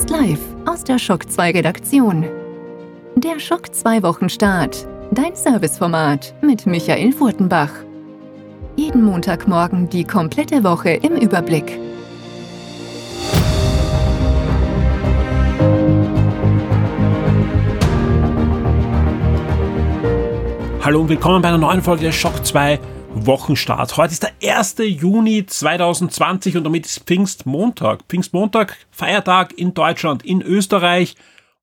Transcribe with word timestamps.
Jetzt 0.00 0.08
live 0.08 0.40
aus 0.64 0.82
der 0.82 0.98
Schock 0.98 1.30
2 1.30 1.50
Redaktion. 1.50 2.24
Der 3.16 3.38
Schock 3.38 3.74
2 3.74 4.02
Wochenstart. 4.02 4.88
Dein 5.10 5.36
Serviceformat 5.36 6.32
mit 6.40 6.64
Michael 6.64 7.12
Furtenbach. 7.12 7.68
Jeden 8.76 9.04
Montagmorgen 9.04 9.90
die 9.90 10.04
komplette 10.04 10.64
Woche 10.64 10.92
im 10.92 11.16
Überblick. 11.16 11.78
Hallo 20.82 21.02
und 21.02 21.10
willkommen 21.10 21.42
bei 21.42 21.48
einer 21.48 21.58
neuen 21.58 21.82
Folge 21.82 22.10
Schock 22.10 22.46
2 22.46 22.80
Wochenstart. 23.14 23.96
Heute 23.96 24.12
ist 24.12 24.22
der 24.22 24.58
1. 24.58 24.76
Juni 24.78 25.44
2020 25.44 26.56
und 26.56 26.64
damit 26.64 26.86
ist 26.86 27.04
Pfingstmontag. 27.06 28.04
Pfingstmontag, 28.08 28.76
Feiertag 28.90 29.52
in 29.58 29.74
Deutschland, 29.74 30.24
in 30.24 30.42
Österreich 30.42 31.16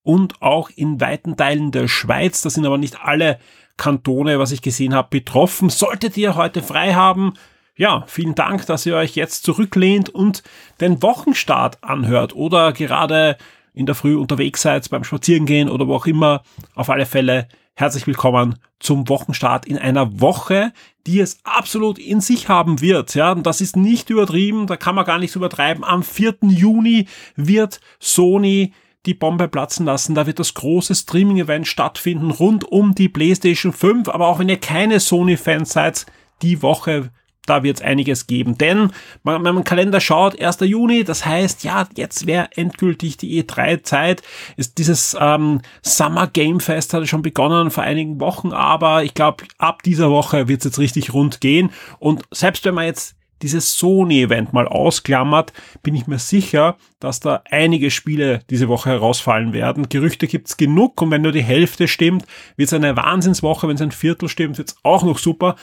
und 0.03 0.41
auch 0.41 0.69
in 0.75 0.99
weiten 1.01 1.37
Teilen 1.37 1.71
der 1.71 1.87
Schweiz. 1.87 2.41
Da 2.41 2.49
sind 2.49 2.65
aber 2.65 2.77
nicht 2.77 3.01
alle 3.01 3.39
Kantone, 3.77 4.39
was 4.39 4.51
ich 4.51 4.61
gesehen 4.61 4.93
habe, 4.93 5.07
betroffen. 5.09 5.69
Solltet 5.69 6.17
ihr 6.17 6.35
heute 6.35 6.61
frei 6.61 6.93
haben, 6.93 7.33
ja, 7.77 8.03
vielen 8.07 8.33
Dank, 8.33 8.65
dass 8.65 8.85
ihr 8.85 8.95
euch 8.95 9.15
jetzt 9.15 9.43
zurücklehnt 9.43 10.09
und 10.09 10.43
den 10.81 11.01
Wochenstart 11.03 11.83
anhört 11.83 12.35
oder 12.35 12.73
gerade 12.73 13.37
in 13.73 13.85
der 13.85 13.93
Früh 13.93 14.17
unterwegs 14.17 14.63
seid 14.63 14.89
beim 14.89 15.03
Spazierengehen 15.03 15.69
oder 15.69 15.87
wo 15.87 15.95
auch 15.95 16.07
immer. 16.07 16.41
Auf 16.73 16.89
alle 16.89 17.05
Fälle 17.05 17.47
herzlich 17.79 18.07
willkommen 18.07 18.55
zum 18.79 19.07
Wochenstart 19.07 19.67
in 19.67 19.77
einer 19.77 20.19
Woche, 20.19 20.73
die 21.05 21.19
es 21.19 21.37
absolut 21.43 21.99
in 21.99 22.21
sich 22.21 22.49
haben 22.49 22.81
wird. 22.81 23.13
Ja, 23.13 23.33
und 23.33 23.45
das 23.45 23.61
ist 23.61 23.77
nicht 23.77 24.09
übertrieben, 24.09 24.65
da 24.65 24.77
kann 24.77 24.95
man 24.95 25.05
gar 25.05 25.19
nichts 25.19 25.35
übertreiben. 25.35 25.83
Am 25.83 26.01
4. 26.01 26.37
Juni 26.41 27.07
wird 27.35 27.79
Sony 27.99 28.73
die 29.05 29.13
Bombe 29.13 29.47
platzen 29.47 29.85
lassen. 29.85 30.15
Da 30.15 30.25
wird 30.25 30.39
das 30.39 30.55
große 30.55 30.95
Streaming-Event 30.95 31.67
stattfinden 31.67 32.31
rund 32.31 32.63
um 32.63 32.95
die 32.95 33.09
PlayStation 33.09 33.71
5. 33.71 34.09
Aber 34.09 34.27
auch 34.27 34.39
wenn 34.39 34.49
ihr 34.49 34.59
keine 34.59 34.99
Sony-Fans 34.99 35.71
seid, 35.71 36.07
die 36.41 36.63
Woche 36.63 37.11
da 37.47 37.63
wird 37.63 37.77
es 37.77 37.81
einiges 37.81 38.27
geben. 38.27 38.57
Denn, 38.57 38.91
wenn 39.23 39.41
man 39.41 39.57
im 39.57 39.63
Kalender 39.63 39.99
schaut, 39.99 40.39
1. 40.39 40.59
Juni, 40.61 41.03
das 41.03 41.25
heißt, 41.25 41.63
ja, 41.63 41.87
jetzt 41.95 42.27
wäre 42.27 42.49
endgültig 42.55 43.17
die 43.17 43.43
E3-Zeit. 43.43 44.21
Ist 44.55 44.77
dieses 44.77 45.17
ähm, 45.19 45.61
Summer 45.81 46.27
Game 46.27 46.59
Fest 46.59 46.93
hatte 46.93 47.07
schon 47.07 47.21
begonnen 47.21 47.71
vor 47.71 47.83
einigen 47.83 48.19
Wochen, 48.19 48.51
aber 48.51 49.03
ich 49.03 49.13
glaube, 49.13 49.45
ab 49.57 49.81
dieser 49.83 50.11
Woche 50.11 50.47
wird 50.47 50.59
es 50.59 50.65
jetzt 50.65 50.79
richtig 50.79 51.13
rund 51.13 51.41
gehen. 51.41 51.71
Und 51.99 52.23
selbst 52.31 52.65
wenn 52.65 52.75
man 52.75 52.85
jetzt 52.85 53.17
dieses 53.41 53.77
Sony-Event 53.77 54.53
mal 54.53 54.67
ausklammert, 54.67 55.53
bin 55.83 55.95
ich 55.95 56.07
mir 56.07 56.19
sicher, 56.19 56.77
dass 56.99 57.19
da 57.19 57.43
einige 57.49 57.91
Spiele 57.91 58.41
diese 58.49 58.67
Woche 58.67 58.89
herausfallen 58.89 59.53
werden. 59.53 59.89
Gerüchte 59.89 60.27
gibt's 60.27 60.57
genug 60.57 61.01
und 61.01 61.11
wenn 61.11 61.21
nur 61.21 61.31
die 61.31 61.43
Hälfte 61.43 61.87
stimmt, 61.87 62.25
wird's 62.55 62.73
eine 62.73 62.97
Wahnsinnswoche. 62.97 63.67
Wenn 63.67 63.75
es 63.75 63.81
ein 63.81 63.91
Viertel 63.91 64.29
stimmt, 64.29 64.57
wird's 64.57 64.77
auch 64.83 65.03
noch 65.03 65.17
super. 65.17 65.55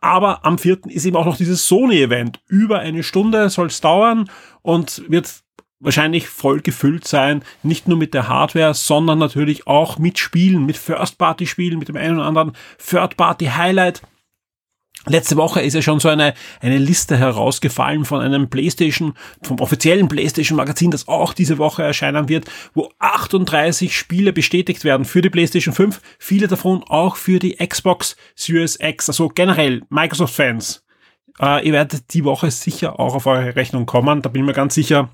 Aber 0.00 0.44
am 0.44 0.58
4. 0.58 0.86
ist 0.88 1.06
eben 1.06 1.16
auch 1.16 1.26
noch 1.26 1.36
dieses 1.36 1.66
Sony-Event. 1.66 2.40
Über 2.48 2.80
eine 2.80 3.02
Stunde 3.02 3.48
soll 3.50 3.68
es 3.68 3.80
dauern 3.80 4.30
und 4.62 5.02
wird 5.08 5.42
wahrscheinlich 5.78 6.28
voll 6.28 6.60
gefüllt 6.60 7.06
sein, 7.06 7.42
nicht 7.62 7.86
nur 7.88 7.98
mit 7.98 8.14
der 8.14 8.28
Hardware, 8.28 8.74
sondern 8.74 9.18
natürlich 9.18 9.66
auch 9.66 9.98
mit 9.98 10.18
Spielen, 10.18 10.64
mit 10.64 10.76
First-Party-Spielen, 10.76 11.78
mit 11.78 11.88
dem 11.88 11.96
einen 11.96 12.16
oder 12.16 12.26
anderen 12.26 12.52
Third-Party-Highlight. 12.78 14.02
Letzte 15.08 15.36
Woche 15.36 15.60
ist 15.60 15.74
ja 15.74 15.82
schon 15.82 16.00
so 16.00 16.08
eine, 16.08 16.34
eine 16.60 16.78
Liste 16.78 17.16
herausgefallen 17.16 18.04
von 18.04 18.20
einem 18.20 18.50
PlayStation, 18.50 19.14
vom 19.40 19.60
offiziellen 19.60 20.08
PlayStation 20.08 20.56
Magazin, 20.56 20.90
das 20.90 21.06
auch 21.06 21.32
diese 21.32 21.58
Woche 21.58 21.84
erscheinen 21.84 22.28
wird, 22.28 22.46
wo 22.74 22.90
38 22.98 23.96
Spiele 23.96 24.32
bestätigt 24.32 24.82
werden 24.82 25.04
für 25.04 25.22
die 25.22 25.30
PlayStation 25.30 25.72
5, 25.72 26.00
viele 26.18 26.48
davon 26.48 26.82
auch 26.82 27.14
für 27.14 27.38
die 27.38 27.56
Xbox 27.56 28.16
Series 28.34 28.78
X, 28.80 29.08
also 29.08 29.28
generell 29.28 29.82
Microsoft-Fans. 29.90 30.84
Äh, 31.40 31.66
ihr 31.66 31.72
werdet 31.72 32.12
die 32.12 32.24
Woche 32.24 32.50
sicher 32.50 32.98
auch 32.98 33.14
auf 33.14 33.26
eure 33.26 33.54
Rechnung 33.54 33.86
kommen, 33.86 34.22
da 34.22 34.28
bin 34.28 34.42
ich 34.42 34.46
mir 34.46 34.54
ganz 34.54 34.74
sicher, 34.74 35.10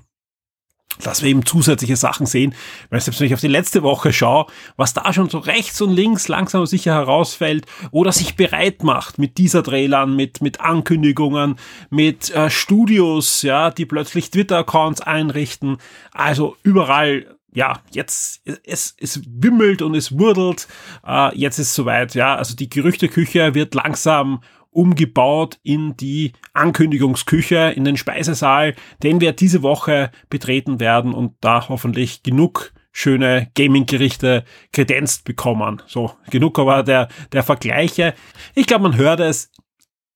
dass 1.01 1.21
wir 1.21 1.29
eben 1.29 1.45
zusätzliche 1.45 1.95
Sachen 1.95 2.25
sehen, 2.25 2.53
weil 2.89 3.01
selbst 3.01 3.19
wenn 3.19 3.27
ich 3.27 3.33
auf 3.33 3.39
die 3.39 3.47
letzte 3.47 3.83
Woche 3.83 4.13
schaue, 4.13 4.47
was 4.77 4.93
da 4.93 5.11
schon 5.13 5.29
so 5.29 5.39
rechts 5.39 5.81
und 5.81 5.91
links 5.91 6.27
langsam 6.27 6.61
und 6.61 6.67
sicher 6.67 6.93
herausfällt 6.93 7.65
oder 7.91 8.11
sich 8.11 8.35
bereit 8.35 8.83
macht 8.83 9.19
mit 9.19 9.37
dieser 9.37 9.63
Trailern, 9.63 10.15
mit, 10.15 10.41
mit 10.41 10.61
Ankündigungen, 10.61 11.55
mit 11.89 12.29
äh, 12.31 12.49
Studios, 12.49 13.41
ja, 13.41 13.71
die 13.71 13.85
plötzlich 13.85 14.31
Twitter-Accounts 14.31 15.01
einrichten, 15.01 15.77
also 16.11 16.55
überall 16.63 17.25
ja, 17.55 17.79
jetzt, 17.91 18.41
es, 18.65 18.95
es 18.99 19.21
wimmelt 19.27 19.83
und 19.83 19.93
es 19.95 20.17
wurdelt, 20.17 20.67
äh, 21.05 21.37
jetzt 21.37 21.59
ist 21.59 21.75
soweit, 21.75 22.15
ja, 22.15 22.35
also 22.35 22.55
die 22.55 22.69
Gerüchteküche 22.69 23.53
wird 23.53 23.75
langsam 23.75 24.41
umgebaut 24.73 25.59
in 25.63 25.95
die 25.97 26.33
Ankündigungsküche, 26.53 27.73
in 27.75 27.83
den 27.83 27.97
Speisesaal, 27.97 28.75
den 29.01 29.21
wir 29.21 29.33
diese 29.33 29.61
Woche 29.61 30.11
betreten 30.29 30.79
werden 30.79 31.13
und 31.13 31.33
da 31.41 31.69
hoffentlich 31.69 32.23
genug 32.23 32.73
schöne 32.91 33.49
Gaming-Gerichte 33.55 34.45
kredenzt 34.71 35.25
bekommen. 35.25 35.81
So, 35.87 36.11
genug 36.29 36.59
aber 36.59 36.83
der, 36.83 37.09
der 37.31 37.43
Vergleiche. 37.43 38.13
Ich 38.55 38.67
glaube, 38.67 38.83
man 38.83 38.97
hört 38.97 39.19
es. 39.19 39.51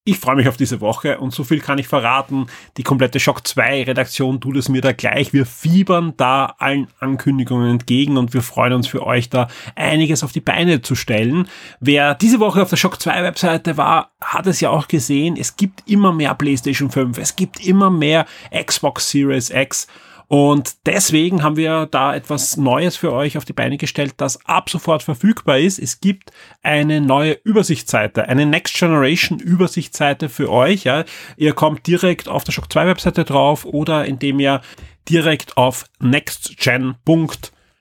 Ich 0.10 0.20
freue 0.20 0.38
mich 0.38 0.48
auf 0.48 0.56
diese 0.56 0.80
Woche 0.80 1.18
und 1.18 1.34
so 1.34 1.44
viel 1.44 1.60
kann 1.60 1.80
ich 1.80 1.90
verraten. 1.90 2.48
Die 2.78 2.84
komplette 2.84 3.20
Shock 3.20 3.46
2 3.46 3.84
Redaktion 3.84 4.40
tut 4.40 4.56
es 4.56 4.70
mir 4.70 4.80
da 4.80 4.94
gleich. 4.94 5.34
Wir 5.34 5.46
fiebern 5.46 6.14
da 6.16 6.56
allen 6.60 6.88
Ankündigungen 7.02 7.72
entgegen 7.72 8.16
und 8.16 8.34
wir 8.34 8.42
freuen 8.42 8.72
uns 8.72 8.88
für 8.88 9.06
euch 9.06 9.30
da 9.30 9.50
einiges 9.76 10.24
auf 10.24 10.32
die 10.32 10.40
Beine 10.40 10.82
zu 10.82 10.96
stellen. 10.96 11.50
Wer 11.82 12.16
diese 12.16 12.40
Woche 12.40 12.62
auf 12.62 12.70
der 12.70 12.78
Shock 12.78 13.02
2 13.02 13.22
Webseite 13.22 13.76
war, 13.76 14.12
hat 14.22 14.48
es 14.48 14.62
ja 14.62 14.70
auch 14.70 14.88
gesehen. 14.88 15.36
Es 15.36 15.58
gibt 15.58 15.84
immer 15.90 16.14
mehr 16.14 16.34
PlayStation 16.36 16.90
5. 16.90 17.18
Es 17.18 17.36
gibt 17.36 17.60
immer 17.60 17.90
mehr 17.90 18.28
Xbox 18.66 19.10
Series 19.10 19.50
X. 19.50 19.88
Und 20.28 20.76
deswegen 20.86 21.42
haben 21.42 21.56
wir 21.56 21.88
da 21.90 22.14
etwas 22.14 22.58
Neues 22.58 22.98
für 22.98 23.14
euch 23.14 23.38
auf 23.38 23.46
die 23.46 23.54
Beine 23.54 23.78
gestellt, 23.78 24.16
das 24.18 24.46
ab 24.46 24.70
sofort 24.70 25.04
verfügbar 25.04 25.60
ist. 25.60 25.80
Es 25.80 26.02
gibt 26.02 26.32
eine 26.62 27.00
neue 27.00 27.38
Übersichtsseite, 27.44 28.28
eine 28.28 28.46
Next 28.46 28.78
Generation 28.78 29.40
Übersichtsseite 29.40 30.28
für 30.28 30.52
euch. 30.52 30.84
Ja. 30.84 31.06
Ihr 31.38 31.54
kommt 31.54 31.88
direkt 31.88 32.28
auf 32.28 32.44
der 32.44 32.52
Shock 32.52 32.72
2 32.72 32.88
Webseite 32.88 33.24
drauf 33.24 33.66
oder 33.66 34.06
indem 34.06 34.40
ihr 34.40 34.62
direkt 35.08 35.56
auf 35.56 35.86
nextgen.com 36.00 37.32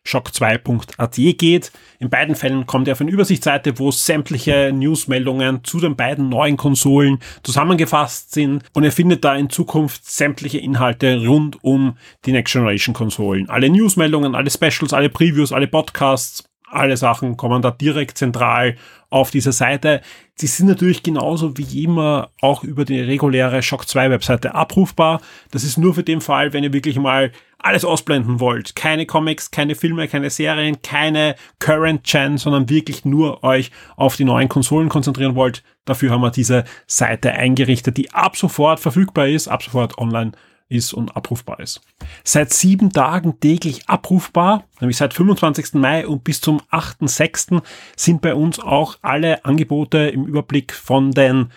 shock2.at 0.06 1.17
geht. 1.39 1.72
In 1.99 2.11
beiden 2.11 2.34
Fällen 2.34 2.67
kommt 2.67 2.87
ihr 2.89 2.93
auf 2.93 3.00
eine 3.00 3.11
Übersichtsseite, 3.11 3.78
wo 3.78 3.91
sämtliche 3.91 4.72
Newsmeldungen 4.72 5.65
zu 5.65 5.81
den 5.81 5.97
beiden 5.97 6.28
neuen 6.28 6.56
Konsolen 6.56 7.19
zusammengefasst 7.43 8.33
sind 8.33 8.62
und 8.72 8.84
ihr 8.84 8.93
findet 8.93 9.25
da 9.25 9.34
in 9.34 9.50
Zukunft 9.50 10.05
sämtliche 10.11 10.59
Inhalte 10.59 11.27
rund 11.27 11.62
um 11.62 11.97
die 12.25 12.33
Next 12.33 12.53
Generation 12.53 12.95
Konsolen. 12.95 13.49
Alle 13.49 13.69
Newsmeldungen, 13.69 14.34
alle 14.34 14.50
Specials, 14.50 14.93
alle 14.93 15.09
Previews, 15.09 15.53
alle 15.53 15.66
Podcasts, 15.66 16.45
alle 16.69 16.97
Sachen 16.97 17.37
kommen 17.37 17.62
da 17.62 17.71
direkt 17.71 18.19
zentral 18.19 18.77
auf 19.09 19.31
dieser 19.31 19.53
Seite. 19.53 20.00
Sie 20.34 20.49
sind 20.49 20.66
natürlich 20.66 21.03
genauso 21.03 21.56
wie 21.56 21.84
immer 21.84 22.31
auch 22.41 22.65
über 22.65 22.84
die 22.84 23.00
reguläre 23.00 23.62
Shock 23.62 23.89
2 23.89 24.11
Webseite 24.11 24.55
abrufbar. 24.55 25.21
Das 25.53 25.65
ist 25.65 25.78
nur 25.78 25.95
für 25.95 26.03
den 26.03 26.21
Fall, 26.21 26.53
wenn 26.53 26.65
ihr 26.65 26.72
wirklich 26.72 26.99
mal 26.99 27.31
alles 27.66 27.84
ausblenden 27.84 28.41
wollt. 28.41 28.77
Keine 28.77 29.06
Comics, 29.06 29.50
keine 29.50 29.75
Filme, 29.75 30.09
keine 30.09 30.31
Serien, 30.31 30.81
keine 30.82 31.34
Current 31.59 32.04
Gen, 32.04 32.38
sondern 32.38 32.71
wirklich 32.71 33.04
nur 33.04 33.43
euch 33.44 33.71
auf 33.97 34.16
die 34.16 34.25
neuen 34.25 34.49
Konsolen 34.49 34.88
konzentrieren 34.88 35.34
wollt. 35.34 35.62
Dafür 35.84 36.10
haben 36.10 36.22
wir 36.22 36.31
diese 36.31 36.65
Seite 36.87 37.32
eingerichtet, 37.32 37.97
die 37.97 38.12
ab 38.12 38.37
sofort 38.37 38.81
verfügbar 38.81 39.28
ist, 39.28 39.49
ab 39.49 39.62
sofort 39.62 39.98
online 39.98 40.33
ist 40.68 40.92
und 40.92 41.16
abrufbar 41.16 41.60
ist. 41.60 41.80
Seit 42.24 42.53
sieben 42.53 42.92
Tagen 42.92 43.39
täglich 43.41 43.89
abrufbar, 43.89 44.65
nämlich 44.80 44.97
seit 44.97 45.15
25. 45.15 45.74
Mai 45.74 46.07
und 46.07 46.24
bis 46.24 46.41
zum 46.41 46.60
8.6. 46.71 47.62
sind 47.97 48.21
bei 48.21 48.34
uns 48.34 48.59
auch 48.59 48.97
alle 49.03 49.45
Angebote 49.45 49.98
im 50.09 50.24
Überblick 50.27 50.72
von 50.72 51.12
den 51.12 51.51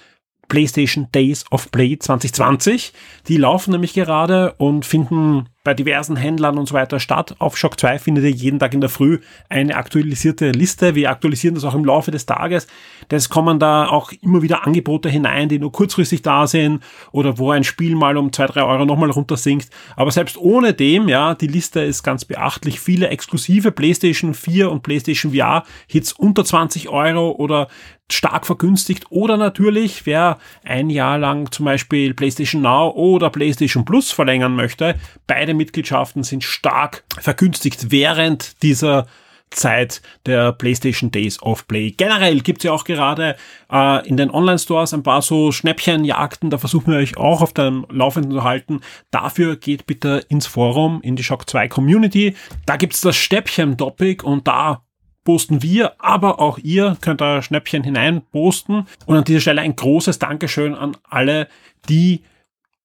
PlayStation 0.47 1.07
Days 1.13 1.45
of 1.51 1.71
Play 1.71 1.97
2020. 1.97 2.93
Die 3.27 3.37
laufen 3.37 3.71
nämlich 3.71 3.93
gerade 3.93 4.53
und 4.57 4.85
finden 4.85 5.47
bei 5.63 5.73
diversen 5.73 6.15
Händlern 6.15 6.57
und 6.57 6.67
so 6.67 6.73
weiter 6.73 6.99
statt. 6.99 7.35
Auf 7.39 7.57
Shock 7.57 7.79
2 7.79 7.99
findet 7.99 8.23
ihr 8.23 8.31
jeden 8.31 8.59
Tag 8.59 8.73
in 8.73 8.79
der 8.79 8.89
Früh 8.89 9.19
eine 9.49 9.75
aktualisierte 9.75 10.51
Liste. 10.51 10.95
Wir 10.95 11.09
aktualisieren 11.09 11.55
das 11.55 11.65
auch 11.65 11.75
im 11.75 11.83
Laufe 11.83 12.11
des 12.11 12.25
Tages. 12.25 12.67
Es 13.09 13.29
kommen 13.29 13.59
da 13.59 13.87
auch 13.87 14.13
immer 14.21 14.41
wieder 14.41 14.65
Angebote 14.65 15.09
hinein, 15.09 15.49
die 15.49 15.59
nur 15.59 15.71
kurzfristig 15.71 16.21
da 16.21 16.47
sind 16.47 16.81
oder 17.11 17.37
wo 17.37 17.51
ein 17.51 17.65
Spiel 17.65 17.95
mal 17.95 18.15
um 18.15 18.31
zwei 18.31 18.45
drei 18.45 18.63
Euro 18.63 18.85
nochmal 18.85 19.11
runtersinkt. 19.11 19.69
Aber 19.97 20.11
selbst 20.11 20.37
ohne 20.37 20.73
dem, 20.73 21.09
ja, 21.09 21.35
die 21.35 21.47
Liste 21.47 21.81
ist 21.81 22.03
ganz 22.03 22.23
beachtlich. 22.23 22.79
Viele 22.79 23.09
exklusive 23.09 23.71
PlayStation 23.71 24.33
4 24.33 24.71
und 24.71 24.81
PlayStation 24.83 25.33
VR 25.33 25.65
Hits 25.87 26.13
unter 26.13 26.45
20 26.45 26.87
Euro 26.87 27.31
oder 27.31 27.67
stark 28.11 28.45
vergünstigt 28.45 29.05
oder 29.09 29.37
natürlich, 29.37 30.05
wer 30.05 30.39
ein 30.63 30.89
Jahr 30.89 31.17
lang 31.17 31.51
zum 31.51 31.65
Beispiel 31.65 32.13
PlayStation 32.13 32.61
Now 32.61 32.91
oder 32.91 33.29
PlayStation 33.29 33.85
Plus 33.85 34.11
verlängern 34.11 34.55
möchte, 34.55 34.95
beide 35.27 35.53
Mitgliedschaften 35.59 36.23
sind 36.23 36.43
stark 36.43 37.03
vergünstigt 37.19 37.91
während 37.91 38.63
dieser 38.63 39.05
Zeit 39.51 40.01
der 40.25 40.51
PlayStation 40.51 41.11
Days 41.11 41.41
of 41.41 41.67
Play. 41.67 41.91
Generell 41.91 42.41
gibt's 42.41 42.63
ja 42.63 42.71
auch 42.71 42.83
gerade 42.83 43.35
äh, 43.71 44.07
in 44.07 44.17
den 44.17 44.31
Online-Stores 44.31 44.93
ein 44.93 45.03
paar 45.03 45.21
so 45.21 45.51
Schnäppchenjagden, 45.51 46.49
da 46.49 46.57
versuchen 46.57 46.91
wir 46.91 46.99
euch 46.99 47.17
auch 47.17 47.41
auf 47.41 47.53
dem 47.53 47.85
Laufenden 47.89 48.31
zu 48.31 48.43
halten. 48.43 48.81
Dafür 49.11 49.55
geht 49.55 49.87
bitte 49.87 50.23
ins 50.29 50.47
Forum, 50.47 51.01
in 51.01 51.15
die 51.15 51.23
Shock 51.23 51.49
2 51.49 51.67
Community. 51.67 52.35
Da 52.65 52.77
gibt's 52.77 53.01
das 53.01 53.15
Schnäppchen-Topic 53.15 54.23
und 54.23 54.47
da 54.47 54.83
posten 55.23 55.61
wir, 55.61 55.93
aber 55.99 56.39
auch 56.39 56.57
ihr 56.57 56.97
könnt 57.01 57.21
da 57.21 57.41
Schnäppchen 57.41 57.83
hinein 57.83 58.21
posten. 58.31 58.85
Und 59.05 59.17
an 59.17 59.23
dieser 59.23 59.41
Stelle 59.41 59.61
ein 59.61 59.75
großes 59.75 60.19
Dankeschön 60.19 60.75
an 60.75 60.97
alle, 61.03 61.47
die 61.87 62.23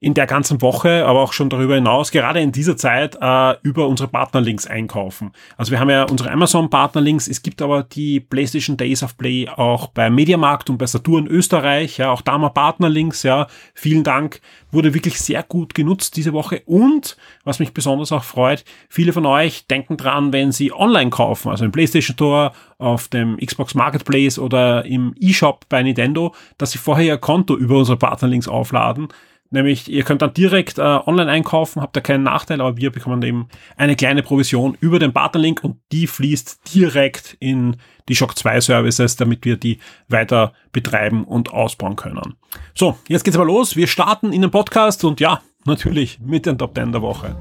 in 0.04 0.12
der 0.12 0.26
ganzen 0.26 0.60
Woche, 0.60 1.06
aber 1.06 1.22
auch 1.22 1.32
schon 1.32 1.48
darüber 1.48 1.76
hinaus, 1.76 2.10
gerade 2.10 2.40
in 2.40 2.52
dieser 2.52 2.76
Zeit, 2.76 3.16
äh, 3.18 3.54
über 3.62 3.88
unsere 3.88 4.06
Partnerlinks 4.08 4.66
einkaufen. 4.66 5.32
Also 5.56 5.72
wir 5.72 5.80
haben 5.80 5.88
ja 5.88 6.02
unsere 6.04 6.30
Amazon-Partnerlinks, 6.30 7.26
es 7.26 7.40
gibt 7.42 7.62
aber 7.62 7.84
die 7.84 8.20
PlayStation 8.20 8.76
Days 8.76 9.02
of 9.02 9.16
Play 9.16 9.48
auch 9.48 9.86
bei 9.86 10.10
Mediamarkt 10.10 10.68
und 10.68 10.76
bei 10.76 10.86
Saturn 10.86 11.26
Österreich, 11.26 11.96
ja, 11.96 12.10
auch 12.10 12.20
da 12.20 12.36
mal 12.36 12.50
Partnerlinks, 12.50 13.22
ja, 13.22 13.46
vielen 13.72 14.04
Dank, 14.04 14.42
wurde 14.70 14.92
wirklich 14.92 15.18
sehr 15.18 15.42
gut 15.42 15.74
genutzt 15.74 16.18
diese 16.18 16.34
Woche. 16.34 16.60
Und, 16.66 17.16
was 17.44 17.58
mich 17.58 17.72
besonders 17.72 18.12
auch 18.12 18.24
freut, 18.24 18.64
viele 18.90 19.14
von 19.14 19.24
euch 19.24 19.66
denken 19.68 19.96
dran, 19.96 20.34
wenn 20.34 20.52
sie 20.52 20.70
online 20.70 21.08
kaufen, 21.08 21.48
also 21.48 21.64
im 21.64 21.72
PlayStation 21.72 22.14
Store, 22.14 22.52
auf 22.76 23.08
dem 23.08 23.38
Xbox 23.38 23.74
Marketplace 23.74 24.38
oder 24.38 24.84
im 24.84 25.14
eShop 25.18 25.66
bei 25.70 25.82
Nintendo, 25.82 26.34
dass 26.58 26.72
sie 26.72 26.78
vorher 26.78 27.06
ihr 27.06 27.18
Konto 27.18 27.56
über 27.56 27.78
unsere 27.78 27.96
Partnerlinks 27.96 28.48
aufladen, 28.48 29.08
Nämlich, 29.54 29.88
ihr 29.88 30.02
könnt 30.02 30.20
dann 30.20 30.34
direkt 30.34 30.78
äh, 30.78 30.82
online 30.82 31.30
einkaufen, 31.30 31.80
habt 31.80 31.94
da 31.94 32.00
keinen 32.00 32.24
Nachteil, 32.24 32.60
aber 32.60 32.76
wir 32.76 32.90
bekommen 32.90 33.22
eben 33.22 33.46
eine 33.76 33.94
kleine 33.94 34.24
Provision 34.24 34.76
über 34.80 34.98
den 34.98 35.12
Partnerlink 35.12 35.62
und 35.62 35.76
die 35.92 36.08
fließt 36.08 36.74
direkt 36.74 37.36
in 37.38 37.76
die 38.08 38.16
Shock 38.16 38.36
2 38.36 38.60
Services, 38.60 39.14
damit 39.14 39.44
wir 39.44 39.56
die 39.56 39.78
weiter 40.08 40.54
betreiben 40.72 41.22
und 41.22 41.52
ausbauen 41.52 41.94
können. 41.94 42.34
So, 42.74 42.98
jetzt 43.06 43.22
geht's 43.22 43.36
aber 43.36 43.46
los. 43.46 43.76
Wir 43.76 43.86
starten 43.86 44.32
in 44.32 44.42
den 44.42 44.50
Podcast 44.50 45.04
und 45.04 45.20
ja, 45.20 45.40
natürlich 45.66 46.18
mit 46.18 46.46
den 46.46 46.58
Top 46.58 46.74
10 46.74 46.90
der 46.90 47.02
Woche. 47.02 47.36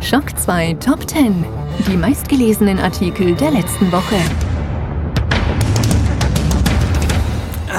Shock 0.00 0.38
2 0.38 0.72
Top 0.80 1.06
10. 1.06 1.44
Die 1.86 1.98
meistgelesenen 1.98 2.78
Artikel 2.78 3.34
der 3.34 3.50
letzten 3.50 3.92
Woche. 3.92 4.16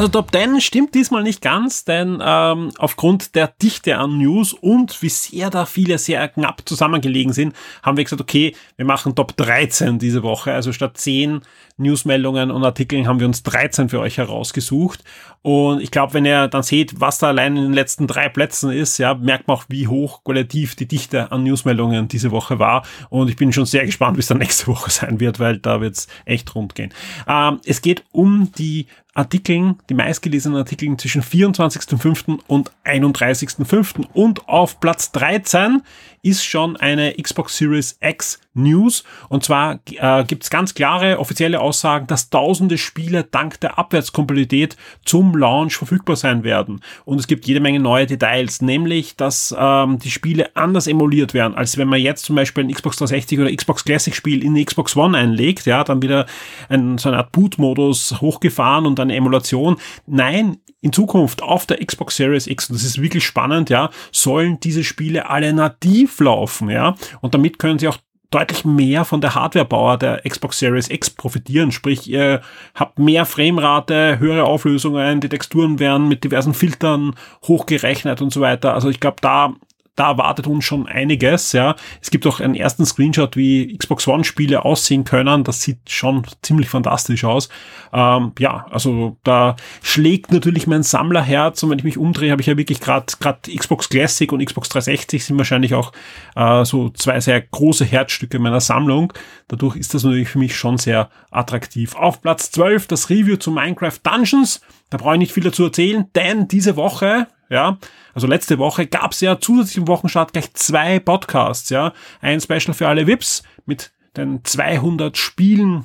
Also 0.01 0.13
Top 0.13 0.31
10 0.31 0.62
stimmt 0.62 0.95
diesmal 0.95 1.21
nicht 1.21 1.44
ganz, 1.44 1.86
denn 1.86 2.24
ähm, 2.25 2.71
aufgrund 2.80 3.36
der 3.36 3.53
Dichte 3.62 4.00
an 4.00 4.18
News 4.18 4.51
und 4.51 5.00
wie 5.03 5.09
sehr 5.09 5.51
da 5.51 5.68
viele 5.68 6.00
sehr 6.00 6.27
knapp 6.27 6.68
zusammengelegen 6.68 7.33
sind, 7.33 7.56
haben 7.83 7.98
wir 7.98 8.03
gesagt, 8.03 8.19
okay, 8.19 8.56
wir 8.77 8.86
machen 8.86 9.13
Top 9.13 9.38
13 9.38 10.00
diese 10.00 10.24
Woche. 10.24 10.53
Also 10.53 10.74
statt 10.74 10.98
10 10.98 11.42
Newsmeldungen 11.81 12.51
und 12.51 12.63
Artikeln 12.63 13.07
haben 13.07 13.19
wir 13.19 13.28
uns 13.28 13.44
13 13.44 13.89
für 13.89 14.00
euch 14.00 14.18
herausgesucht. 14.18 15.04
Und 15.42 15.81
ich 15.81 15.89
glaube, 15.89 16.13
wenn 16.13 16.25
ihr 16.25 16.48
dann 16.48 16.63
seht, 16.63 17.01
was 17.01 17.18
da 17.18 17.28
allein 17.28 17.57
in 17.57 17.63
den 17.63 17.74
letzten 17.74 18.06
drei 18.06 18.30
Plätzen 18.30 18.72
ist, 18.72 19.00
ja, 19.00 19.16
merkt 19.16 19.48
man 19.48 19.57
auch, 19.57 19.66
wie 19.69 19.88
hoch 19.88 20.24
qualitativ 20.24 20.75
die 20.75 20.88
Dichte 20.88 21.31
an 21.31 21.44
Newsmeldungen 21.44 22.07
diese 22.07 22.31
Woche 22.31 22.60
war. 22.60 22.83
Und 23.10 23.30
ich 23.30 23.36
bin 23.36 23.51
schon 23.51 23.66
sehr 23.66 23.86
gespannt, 23.86 24.18
wie 24.18 24.22
es 24.22 24.28
dann 24.28 24.38
nächste 24.38 24.68
Woche 24.68 24.89
sein 24.92 25.19
wird, 25.19 25.39
weil 25.39 25.57
da 25.57 25.81
wird 25.81 25.98
es 25.98 26.07
echt 26.25 26.54
rund 26.54 26.75
gehen. 26.75 26.94
Ähm, 27.28 27.60
es 27.66 27.81
geht 27.81 28.04
um 28.12 28.51
die 28.57 28.86
Artikeln, 29.13 29.77
die 29.89 29.94
meistgelesenen 29.94 30.57
Artikeln 30.57 30.98
zwischen 30.98 31.22
24.05. 31.22 32.39
und 32.48 32.72
31.05. 32.86 34.06
Und 34.13 34.48
auf 34.48 34.80
Platz 34.80 35.12
13 35.12 35.81
ist 36.24 36.44
schon 36.44 36.78
eine 36.78 37.14
Xbox 37.14 37.58
Series 37.58 37.98
X 38.02 38.40
News. 38.54 39.04
Und 39.30 39.44
zwar 39.44 39.80
äh, 39.90 40.24
gibt 40.26 40.44
es 40.44 40.50
ganz 40.50 40.74
klare 40.74 41.20
offizielle 41.20 41.60
Aussagen, 41.60 42.08
dass 42.08 42.30
tausende 42.30 42.78
Spiele 42.78 43.24
dank 43.24 43.60
der 43.62 43.80
Abwärtskompatibilität 43.80 44.76
zum 45.06 45.36
Launch 45.36 45.78
verfügbar 45.78 46.16
sein 46.16 46.44
werden. 46.44 46.82
Und 47.06 47.20
es 47.20 47.28
gibt 47.28 47.48
jede 47.48 47.60
Menge 47.60 47.80
neue 47.80 48.06
Details, 48.06 48.62
nämlich, 48.62 49.16
dass 49.16 49.56
ähm, 49.58 50.00
die 50.00 50.12
Spiele 50.12 50.56
anders 50.56 50.88
emuliert 50.88 51.34
werden, 51.34 51.56
als 51.56 51.78
wenn 51.78 51.88
man 51.88 52.02
jetzt 52.02 52.26
zum 52.26 52.36
Beispiel 52.36 52.66
ein 52.66 52.72
Xbox 52.72 52.98
360 52.98 53.40
oder 53.40 53.56
Xbox 53.56 53.86
Classic 53.86 54.14
Spiel 54.14 54.44
in 54.44 54.56
die 54.56 54.66
Xbox 54.66 54.96
One 54.96 55.18
einlegt, 55.18 55.66
ja, 55.66 55.84
dann 55.84 56.02
wieder 56.02 56.26
ein, 56.70 56.98
so 56.98 57.10
eine 57.10 57.20
Art 57.20 57.32
Boot-Modus 57.32 58.20
hochgefahren 58.20 58.86
und 58.86 59.00
eine 59.00 59.16
Emulation. 59.16 59.78
Nein, 60.06 60.58
in 60.82 60.92
Zukunft 60.92 61.44
auf 61.44 61.66
der 61.68 61.84
Xbox 61.86 62.16
Series 62.16 62.48
X, 62.48 62.70
und 62.70 62.76
das 62.76 62.84
ist 62.84 63.02
wirklich 63.02 63.24
spannend, 63.24 63.70
ja, 63.70 63.92
sollen 64.12 64.60
diese 64.60 64.84
Spiele 64.84 65.30
alle 65.30 65.54
nativ 65.54 66.11
laufen, 66.19 66.69
ja, 66.69 66.96
und 67.22 67.34
damit 67.34 67.60
können 67.60 67.80
sie 67.80 67.88
auch 67.88 67.98
deutlich 68.31 68.63
mehr 68.63 69.04
von 69.04 69.22
der 69.22 69.36
Hardwarebauer 69.36 69.98
der 69.98 70.22
Xbox 70.22 70.58
Series 70.58 70.90
X 70.90 71.10
profitieren. 71.10 71.72
Sprich, 71.72 72.10
ihr 72.10 72.42
habt 72.74 72.98
mehr 72.98 73.25
Framerate, 73.25 74.19
höhere 74.19 74.46
Auflösungen, 74.46 75.19
die 75.19 75.30
Texturen 75.30 75.80
werden 75.80 76.08
mit 76.08 76.24
diversen 76.24 76.54
Filtern 76.54 77.13
hochgerechnet 77.46 78.22
und 78.22 78.31
so 78.31 78.40
weiter. 78.40 78.74
Also 78.74 78.90
ich 78.90 79.02
glaube, 79.02 79.18
da 79.22 79.54
da 79.96 80.18
wartet 80.18 80.48
uns 80.48 80.64
schon 80.64 80.88
einiges, 80.88 81.52
ja. 81.52 81.76
Es 82.02 82.12
gibt 82.12 82.26
auch 82.26 82.40
einen 82.40 82.56
ersten 82.56 82.86
Screenshot, 82.86 83.36
wie 83.36 83.78
Xbox 83.78 84.08
One 84.08 84.24
Spiele 84.24 84.64
aussehen 84.64 85.04
können. 85.04 85.44
Das 85.44 85.62
sieht 85.62 85.90
schon 85.90 86.26
ziemlich 86.42 86.70
fantastisch 86.70 87.26
aus. 87.26 87.50
Ähm, 87.92 88.32
ja, 88.40 88.66
also 88.72 89.18
da 89.24 89.58
schlägt 89.84 90.32
natürlich 90.32 90.66
mein 90.66 90.84
Sammlerherz 90.84 91.62
und 91.62 91.70
wenn 91.70 91.80
ich 91.80 91.84
mich 91.84 91.98
umdrehe, 91.98 92.32
habe 92.32 92.42
ich 92.42 92.48
ja 92.48 92.58
wirklich 92.58 92.80
gerade 92.80 93.06
gerade 93.20 93.40
Xbox 93.54 93.90
Classic 93.90 94.32
und 94.32 94.44
Xbox 94.44 94.70
360 94.70 95.26
sind 95.26 95.38
wahrscheinlich 95.38 95.74
auch 95.74 95.92
äh, 96.36 96.64
so 96.64 96.90
zwei 96.90 97.20
sehr 97.20 97.42
große 97.42 97.84
Herzstücke 97.84 98.40
meiner 98.40 98.62
Sammlung. 98.62 99.12
Dadurch 99.50 99.76
ist 99.76 99.94
das 99.94 100.06
natürlich 100.06 100.30
für 100.30 100.40
mich 100.40 100.56
schon 100.56 100.78
sehr 100.78 101.10
attraktiv. 101.32 101.96
Auf 101.96 102.22
Platz 102.22 102.52
12 102.52 102.88
das 102.88 103.10
Review 103.10 103.36
zu 103.36 103.52
Minecraft 103.52 104.00
Dungeons. 104.04 104.62
Da 104.90 104.98
brauche 104.98 105.14
ich 105.14 105.20
nicht 105.20 105.34
viel 105.34 105.44
dazu 105.44 105.66
erzählen, 105.66 106.06
denn 106.16 106.48
diese 106.48 106.76
Woche, 106.78 107.28
ja, 107.51 107.77
also 108.13 108.27
letzte 108.27 108.57
Woche 108.57 108.88
gab 108.88 109.12
es 109.12 109.19
ja 109.19 109.39
zusätzlich 109.39 109.77
im 109.77 109.88
Wochenstart 109.88 110.31
gleich 110.31 110.53
zwei 110.53 111.00
Podcasts, 111.00 111.69
ja. 111.69 111.94
Ein 112.21 112.39
Special 112.39 112.74
für 112.74 112.88
alle 112.88 113.07
VIPs 113.07 113.44
mit 113.65 113.92
den 114.15 114.44
200 114.44 115.18
Spielen, 115.18 115.83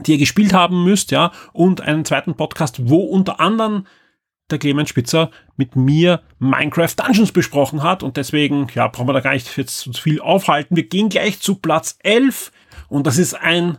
die 0.00 0.12
ihr 0.12 0.18
gespielt 0.18 0.52
haben 0.52 0.82
müsst, 0.82 1.12
ja, 1.12 1.30
und 1.52 1.80
einen 1.80 2.04
zweiten 2.04 2.34
Podcast, 2.34 2.88
wo 2.88 2.98
unter 3.04 3.38
anderem 3.38 3.86
der 4.50 4.58
Clemens 4.58 4.90
Spitzer 4.90 5.30
mit 5.56 5.76
mir 5.76 6.22
Minecraft 6.40 6.94
Dungeons 6.96 7.30
besprochen 7.30 7.84
hat 7.84 8.02
und 8.02 8.16
deswegen, 8.16 8.66
ja, 8.74 8.88
brauchen 8.88 9.08
wir 9.08 9.14
da 9.14 9.20
gar 9.20 9.32
nicht 9.32 9.46
zu 9.46 9.92
viel 9.92 10.20
aufhalten. 10.20 10.74
Wir 10.76 10.88
gehen 10.88 11.08
gleich 11.08 11.38
zu 11.38 11.54
Platz 11.54 11.96
11 12.02 12.50
und 12.88 13.06
das 13.06 13.16
ist 13.16 13.34
ein 13.34 13.78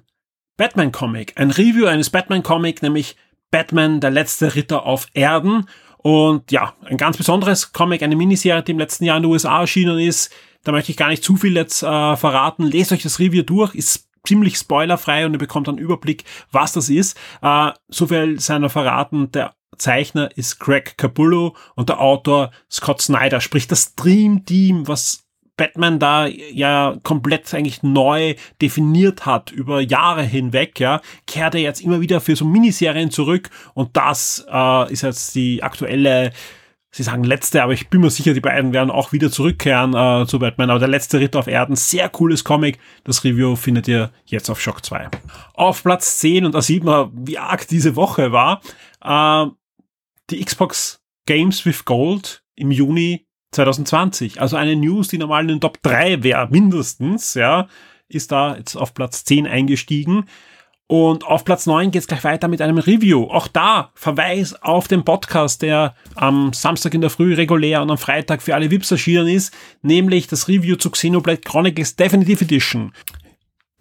Batman-Comic, 0.55 1.33
ein 1.35 1.51
Review 1.51 1.87
eines 1.87 2.09
Batman-Comic, 2.09 2.81
nämlich 2.81 3.17
Batman, 3.51 3.99
der 3.99 4.11
letzte 4.11 4.55
Ritter 4.55 4.85
auf 4.85 5.07
Erden. 5.13 5.67
Und 6.05 6.51
ja, 6.51 6.75
ein 6.83 6.97
ganz 6.97 7.17
besonderes 7.17 7.74
Comic, 7.74 8.03
eine 8.03 8.15
Miniserie, 8.15 8.62
die 8.62 8.74
im 8.74 8.77
letzten 8.77 9.05
Jahr 9.05 9.17
in 9.17 9.24
den 9.24 9.31
USA 9.31 9.62
erschienen 9.62 9.97
ist. 9.97 10.31
Da 10.63 10.71
möchte 10.71 10.91
ich 10.91 10.97
gar 10.97 11.07
nicht 11.07 11.24
zu 11.24 11.35
viel 11.35 11.55
jetzt 11.55 11.81
äh, 11.81 12.15
verraten. 12.15 12.62
Lest 12.62 12.91
euch 12.91 13.01
das 13.01 13.17
Review 13.17 13.41
durch, 13.41 13.74
ist 13.74 14.07
ziemlich 14.24 14.55
spoilerfrei 14.55 15.25
und 15.25 15.33
ihr 15.33 15.39
bekommt 15.39 15.67
einen 15.67 15.79
Überblick, 15.79 16.24
was 16.51 16.74
das 16.74 16.89
ist. 16.89 17.17
Äh, 17.41 17.71
so 17.88 18.05
viel 18.05 18.39
seiner 18.39 18.69
verraten, 18.69 19.31
der 19.31 19.55
Zeichner 19.79 20.29
ist 20.38 20.59
Greg 20.59 20.95
Capullo 20.95 21.55
und 21.74 21.89
der 21.89 22.00
Autor 22.00 22.51
Scott 22.71 23.01
Snyder, 23.01 23.41
sprich 23.41 23.67
das 23.67 23.95
Dream 23.95 24.45
Team, 24.45 24.88
was 24.88 25.25
Batman 25.57 26.00
da 26.00 26.27
ja 26.27 26.97
komplett 27.03 27.53
eigentlich 27.53 27.83
neu 27.83 28.35
definiert 28.62 29.25
hat 29.25 29.51
über 29.51 29.81
Jahre 29.81 30.24
hinweg, 30.24 30.79
ja, 30.79 31.01
kehrt 31.27 31.55
er 31.55 31.62
jetzt 31.62 31.81
immer 31.81 32.01
wieder 32.01 32.21
für 32.21 32.35
so 32.35 32.45
Miniserien 32.45 33.12
zurück 33.12 33.50
und 33.74 33.95
das 33.95 34.45
äh, 34.51 34.91
ist 34.91 35.03
jetzt 35.03 35.35
die 35.35 35.63
aktuelle 35.63 36.31
Sie 36.95 37.03
sagen 37.03 37.25
letzte, 37.25 37.62
aber 37.62 37.74
ich 37.74 37.89
bin 37.89 38.00
mir 38.00 38.09
sicher, 38.09 38.33
die 38.33 38.39
beiden 38.39 38.71
werden 38.71 38.89
auch 38.89 39.12
wieder 39.12 39.29
zurückkehren 39.29 39.93
äh, 39.93 40.25
zu 40.27 40.39
Batman. 40.39 40.69
Aber 40.69 40.79
der 40.79 40.88
letzte 40.88 41.19
Ritter 41.19 41.39
auf 41.39 41.47
Erden, 41.47 41.75
sehr 41.75 42.07
cooles 42.07 42.45
Comic. 42.45 42.79
Das 43.03 43.25
Review 43.25 43.57
findet 43.57 43.89
ihr 43.89 44.13
jetzt 44.24 44.50
auf 44.50 44.62
Shock 44.62 44.85
2. 44.85 45.09
Auf 45.55 45.83
Platz 45.83 46.19
10, 46.19 46.45
und 46.45 46.55
da 46.55 46.62
sieht 46.62 46.85
man, 46.85 47.12
wie 47.13 47.38
arg 47.38 47.67
diese 47.67 47.97
Woche 47.97 48.31
war, 48.31 48.62
äh, 49.03 49.45
die 50.29 50.45
Xbox 50.45 51.01
Games 51.25 51.65
with 51.65 51.83
Gold 51.83 52.43
im 52.55 52.71
Juni 52.71 53.25
2020. 53.55 54.41
Also 54.41 54.55
eine 54.55 54.75
News, 54.75 55.07
die 55.07 55.17
normal 55.17 55.43
in 55.43 55.47
den 55.47 55.62
Top 55.62 55.81
3 55.81 56.24
wäre, 56.24 56.47
mindestens, 56.50 57.33
ja, 57.33 57.67
ist 58.07 58.31
da 58.31 58.55
jetzt 58.55 58.75
auf 58.75 58.93
Platz 58.93 59.25
10 59.25 59.47
eingestiegen. 59.47 60.25
Und 60.88 61.25
auf 61.25 61.45
Platz 61.45 61.65
9 61.65 61.89
geht 61.89 62.01
es 62.01 62.07
gleich 62.07 62.24
weiter 62.24 62.47
mit 62.47 62.62
einem 62.62 62.77
Review. 62.77 63.24
Auch 63.24 63.47
da 63.47 63.89
Verweis 63.95 64.62
auf 64.62 64.88
den 64.88 65.03
Podcast, 65.03 65.63
der 65.63 65.95
am 66.13 66.53
Samstag 66.53 66.93
in 66.93 67.01
der 67.01 67.09
Früh 67.09 67.33
regulär 67.33 67.81
und 67.81 67.89
am 67.89 67.97
Freitag 67.97 68.43
für 68.43 68.53
alle 68.53 68.69
VIPs 68.69 68.91
erschienen 68.91 69.27
ist, 69.27 69.51
nämlich 69.81 70.27
das 70.27 70.47
Review 70.47 70.75
zu 70.75 70.91
Xenoblade 70.91 71.41
Chronicles 71.41 71.95
Definitive 71.95 72.43
Edition. 72.43 72.93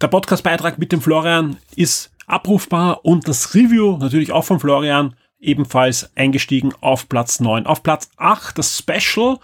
Der 0.01 0.07
Podcastbeitrag 0.07 0.79
mit 0.79 0.91
dem 0.91 1.01
Florian 1.01 1.57
ist 1.75 2.11
abrufbar 2.25 3.05
und 3.05 3.27
das 3.27 3.53
Review 3.53 3.97
natürlich 3.97 4.31
auch 4.31 4.43
von 4.43 4.59
Florian 4.59 5.15
ebenfalls 5.39 6.09
eingestiegen 6.15 6.73
auf 6.81 7.07
Platz 7.07 7.39
9. 7.39 7.67
Auf 7.67 7.83
Platz 7.83 8.09
8 8.17 8.57
das 8.57 8.79
Special 8.79 9.37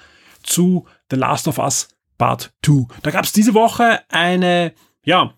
zu 0.44 0.86
The 1.10 1.18
Last 1.18 1.48
of 1.48 1.58
Us 1.58 1.90
Part 2.18 2.54
2. 2.66 2.88
Da 3.02 3.12
gab 3.12 3.26
es 3.26 3.34
diese 3.34 3.54
Woche 3.54 4.00
eine, 4.10 4.74
ja, 5.04 5.34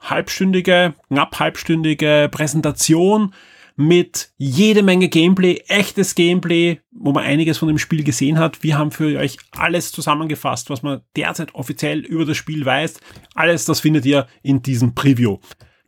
halbstündige, 0.00 0.94
knapp 1.08 1.38
halbstündige 1.38 2.28
Präsentation 2.30 3.34
mit 3.76 4.32
jede 4.36 4.82
Menge 4.82 5.08
Gameplay, 5.08 5.62
echtes 5.68 6.14
Gameplay, 6.14 6.80
wo 6.90 7.12
man 7.12 7.24
einiges 7.24 7.58
von 7.58 7.68
dem 7.68 7.78
Spiel 7.78 8.04
gesehen 8.04 8.38
hat. 8.38 8.62
Wir 8.62 8.78
haben 8.78 8.90
für 8.90 9.18
euch 9.18 9.38
alles 9.52 9.92
zusammengefasst, 9.92 10.70
was 10.70 10.82
man 10.82 11.00
derzeit 11.16 11.54
offiziell 11.54 12.00
über 12.00 12.24
das 12.24 12.36
Spiel 12.36 12.64
weiß. 12.64 13.00
Alles 13.34 13.64
das 13.64 13.80
findet 13.80 14.04
ihr 14.04 14.26
in 14.42 14.62
diesem 14.62 14.94
Preview. 14.94 15.38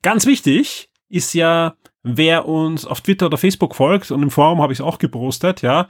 Ganz 0.02 0.26
wichtig 0.26 0.88
ist 1.08 1.34
ja, 1.34 1.76
wer 2.02 2.46
uns 2.46 2.84
auf 2.84 3.00
Twitter 3.00 3.26
oder 3.26 3.38
Facebook 3.38 3.74
folgt, 3.74 4.10
und 4.10 4.22
im 4.22 4.30
Forum 4.30 4.62
habe 4.62 4.72
ich 4.72 4.80
es 4.80 4.84
auch 4.84 4.98
gepostet, 4.98 5.62
ja, 5.62 5.88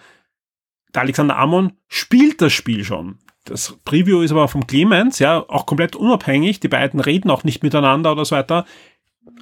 der 0.94 1.02
Alexander 1.02 1.36
Amon 1.36 1.72
spielt 1.88 2.40
das 2.40 2.52
Spiel 2.52 2.84
schon. 2.84 3.18
Das 3.44 3.78
Preview 3.84 4.22
ist 4.22 4.30
aber 4.30 4.48
vom 4.48 4.66
Clemens, 4.66 5.18
ja, 5.18 5.44
auch 5.48 5.66
komplett 5.66 5.96
unabhängig. 5.96 6.60
Die 6.60 6.68
beiden 6.68 7.00
reden 7.00 7.30
auch 7.30 7.44
nicht 7.44 7.62
miteinander 7.62 8.12
oder 8.12 8.24
so 8.24 8.36
weiter. 8.36 8.64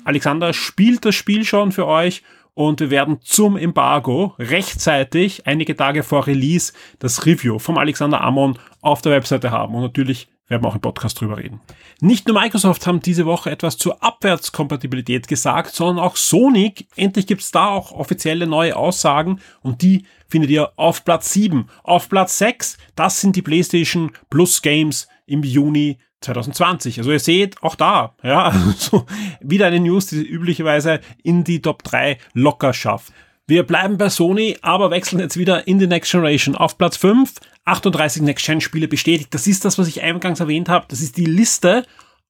Alexander 0.04 0.52
spielt 0.52 1.04
das 1.04 1.14
Spiel 1.14 1.44
schon 1.44 1.70
für 1.70 1.86
euch 1.86 2.22
und 2.54 2.80
wir 2.80 2.90
werden 2.90 3.20
zum 3.22 3.56
Embargo 3.56 4.34
rechtzeitig, 4.38 5.46
einige 5.46 5.76
Tage 5.76 6.02
vor 6.02 6.26
Release, 6.26 6.72
das 6.98 7.26
Review 7.26 7.58
vom 7.58 7.78
Alexander 7.78 8.20
Amon 8.20 8.58
auf 8.82 9.00
der 9.00 9.12
Webseite 9.12 9.50
haben. 9.50 9.74
Und 9.74 9.80
natürlich 9.80 10.28
werden 10.48 10.62
wir 10.62 10.68
auch 10.68 10.74
im 10.74 10.80
Podcast 10.82 11.18
drüber 11.18 11.38
reden. 11.38 11.60
Nicht 12.00 12.28
nur 12.28 12.38
Microsoft 12.38 12.86
haben 12.86 13.00
diese 13.00 13.24
Woche 13.24 13.50
etwas 13.50 13.78
zur 13.78 14.02
Abwärtskompatibilität 14.02 15.26
gesagt, 15.26 15.74
sondern 15.74 16.04
auch 16.04 16.16
Sony. 16.16 16.74
Endlich 16.94 17.26
gibt's 17.26 17.50
da 17.50 17.68
auch 17.68 17.92
offizielle 17.92 18.46
neue 18.46 18.76
Aussagen 18.76 19.40
und 19.62 19.80
die 19.80 20.04
findet 20.28 20.50
ihr 20.50 20.72
auf 20.76 21.04
Platz 21.04 21.32
7. 21.32 21.68
Auf 21.82 22.10
Platz 22.10 22.36
6, 22.38 22.76
das 22.94 23.20
sind 23.20 23.36
die 23.36 23.42
PlayStation 23.42 24.12
Plus 24.28 24.60
Games 24.60 25.08
im 25.26 25.42
Juni 25.42 25.98
2020. 26.20 26.98
Also 26.98 27.12
ihr 27.12 27.20
seht, 27.20 27.62
auch 27.62 27.74
da, 27.74 28.14
ja, 28.22 28.44
also 28.66 29.06
wieder 29.40 29.66
eine 29.66 29.80
News, 29.80 30.06
die 30.06 30.22
üblicherweise 30.22 31.00
in 31.22 31.44
die 31.44 31.62
Top 31.62 31.82
3 31.82 32.18
locker 32.34 32.74
schafft. 32.74 33.12
Wir 33.48 33.64
bleiben 33.64 33.98
bei 33.98 34.08
Sony, 34.08 34.56
aber 34.62 34.90
wechseln 34.90 35.18
jetzt 35.18 35.36
wieder 35.36 35.66
in 35.66 35.78
die 35.78 35.88
Next 35.88 36.12
Generation. 36.12 36.54
Auf 36.54 36.78
Platz 36.78 36.96
5, 36.96 37.34
38 37.64 38.22
Next-Gen-Spiele 38.22 38.86
bestätigt. 38.86 39.34
Das 39.34 39.46
ist 39.46 39.64
das, 39.64 39.78
was 39.78 39.88
ich 39.88 40.02
eingangs 40.02 40.40
erwähnt 40.40 40.68
habe. 40.68 40.86
Das 40.88 41.00
ist 41.00 41.16
die 41.16 41.24
Liste 41.24 41.84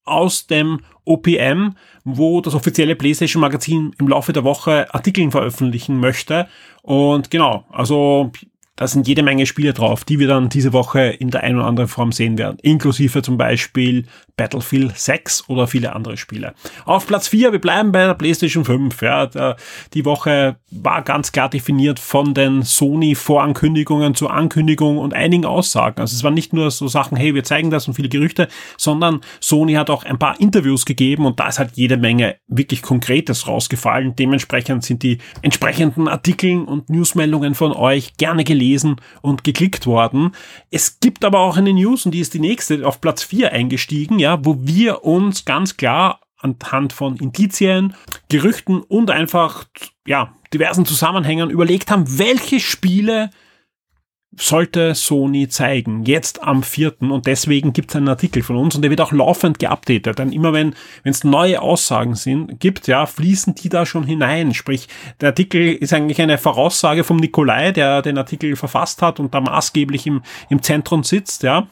aus 0.05 0.47
dem 0.47 0.81
OPM, 1.05 1.77
wo 2.05 2.41
das 2.41 2.55
offizielle 2.55 2.97
PlayStation 2.97 3.41
Magazin 3.41 3.95
im 3.99 4.09
Laufe 4.09 4.33
der 4.33 4.45
Woche 4.45 4.93
Artikeln 4.95 5.31
veröffentlichen 5.31 6.01
möchte. 6.01 6.49
Und 6.83 7.31
genau, 7.31 7.67
also 7.71 8.33
da 8.77 8.87
sind 8.89 9.07
jede 9.07 9.23
Menge 9.23 9.47
Spiele 9.47 9.75
drauf, 9.75 10.05
die 10.05 10.19
wir 10.19 10.29
dann 10.29 10.49
diese 10.49 10.73
Woche 10.73 11.01
in 11.03 11.31
der 11.31 11.43
einen 11.43 11.59
oder 11.59 11.67
anderen 11.67 11.89
Form 11.89 12.11
sehen 12.11 12.39
werden. 12.39 12.59
Inklusive 12.63 13.23
zum 13.23 13.37
Beispiel 13.37 14.07
Battlefield 14.37 14.97
6 14.97 15.49
oder 15.49 15.67
viele 15.67 15.95
andere 15.95 16.17
Spiele. 16.17 16.55
Auf 16.85 17.07
Platz 17.07 17.29
4, 17.29 17.53
wir 17.53 17.61
bleiben 17.61 17.93
bei 17.93 18.05
der 18.05 18.15
PlayStation 18.15 18.65
5. 18.65 19.03
Ja, 19.03 19.27
der, 19.27 19.57
die 19.95 20.05
Woche 20.05 20.57
war 20.71 21.03
ganz 21.03 21.33
klar 21.33 21.49
definiert 21.49 21.99
von 21.99 22.35
den 22.35 22.63
Sony-Vorankündigungen 22.63 24.15
zur 24.15 24.33
Ankündigung 24.33 24.99
und 24.99 25.15
einigen 25.15 25.45
Aussagen. 25.45 26.01
Also 26.01 26.17
es 26.17 26.25
waren 26.25 26.35
nicht 26.35 26.53
nur 26.53 26.71
so 26.71 26.89
Sachen, 26.89 27.17
hey, 27.17 27.35
wir 27.35 27.45
zeigen 27.45 27.71
das 27.71 27.87
und 27.87 27.95
viele 27.95 28.09
Gerüchte, 28.09 28.49
sondern 28.79 29.21
Sony 29.41 29.75
hat 29.75 29.91
auch 29.91 30.05
ein 30.05 30.19
paar 30.19 30.41
Interviews 30.41 30.87
gegeben 30.87 31.27
und 31.27 31.39
da 31.39 31.49
ist 31.49 31.59
halt 31.59 31.73
jede 31.75 31.97
Menge 31.97 32.37
wirklich 32.49 32.83
Konkretes 32.83 33.47
rausgefallen. 33.47 34.17
Dementsprechend 34.17 34.85
sind 34.85 35.03
die 35.03 35.19
entsprechenden 35.43 36.09
Artikeln 36.09 36.65
und 36.65 36.89
Newsmeldungen 36.89 37.55
von 37.55 37.73
euch 37.73 38.17
gerne 38.17 38.45
gelesen 38.45 38.97
und 39.21 39.45
geklickt 39.45 39.87
worden. 39.87 40.33
Es 40.71 41.01
gibt 41.01 41.25
aber 41.25 41.41
auch 41.41 41.57
eine 41.57 41.73
News 41.73 42.07
und 42.07 42.13
die 42.13 42.21
ist 42.21 42.35
die 42.35 42.41
nächste 42.41 42.87
auf 42.87 43.01
Platz 43.01 43.23
4 43.23 43.53
eingestiegen 43.53 44.19
ja, 44.23 44.45
wo 44.45 44.57
wir 44.61 45.05
uns 45.05 45.45
ganz 45.45 45.77
klar 45.77 46.21
anhand 46.39 46.93
von 46.93 47.17
Indizien, 47.17 47.95
Gerüchten 48.29 48.81
und 48.81 49.11
einfach, 49.11 49.65
ja, 50.07 50.35
diversen 50.53 50.87
Zusammenhängen 50.87 51.51
überlegt 51.51 51.91
haben, 51.91 52.19
welche 52.19 52.61
Spiele 52.61 53.31
sollte 54.35 54.95
Sony 54.95 55.49
zeigen, 55.49 56.05
jetzt 56.05 56.43
am 56.43 56.63
vierten. 56.63 57.11
Und 57.11 57.27
deswegen 57.27 57.73
gibt 57.73 57.91
es 57.91 57.97
einen 57.97 58.09
Artikel 58.09 58.43
von 58.43 58.57
uns 58.57 58.75
und 58.75 58.83
der 58.83 58.91
wird 58.91 59.01
auch 59.03 59.13
laufend 59.13 59.59
geupdatet, 59.59 60.19
denn 60.19 60.33
immer 60.33 60.53
wenn 60.55 60.75
es 61.05 61.23
neue 61.23 61.61
Aussagen 61.61 62.15
sind, 62.15 62.59
gibt, 62.59 62.87
ja, 62.87 63.05
fließen 63.05 63.55
die 63.55 63.69
da 63.69 63.85
schon 63.85 64.05
hinein, 64.05 64.55
sprich, 64.55 64.89
der 65.21 65.31
Artikel 65.31 65.75
ist 65.75 65.93
eigentlich 65.93 66.21
eine 66.21 66.39
Voraussage 66.39 67.05
vom 67.05 67.19
Nikolai, 67.19 67.73
der 67.73 68.01
den 68.01 68.17
Artikel 68.17 68.57
verfasst 68.57 69.03
hat 69.03 69.21
und 69.21 69.35
da 69.35 69.41
maßgeblich 69.41 70.07
im, 70.07 70.23
im 70.49 70.63
Zentrum 70.63 71.05
sitzt, 71.05 71.43
ja, 71.43 71.69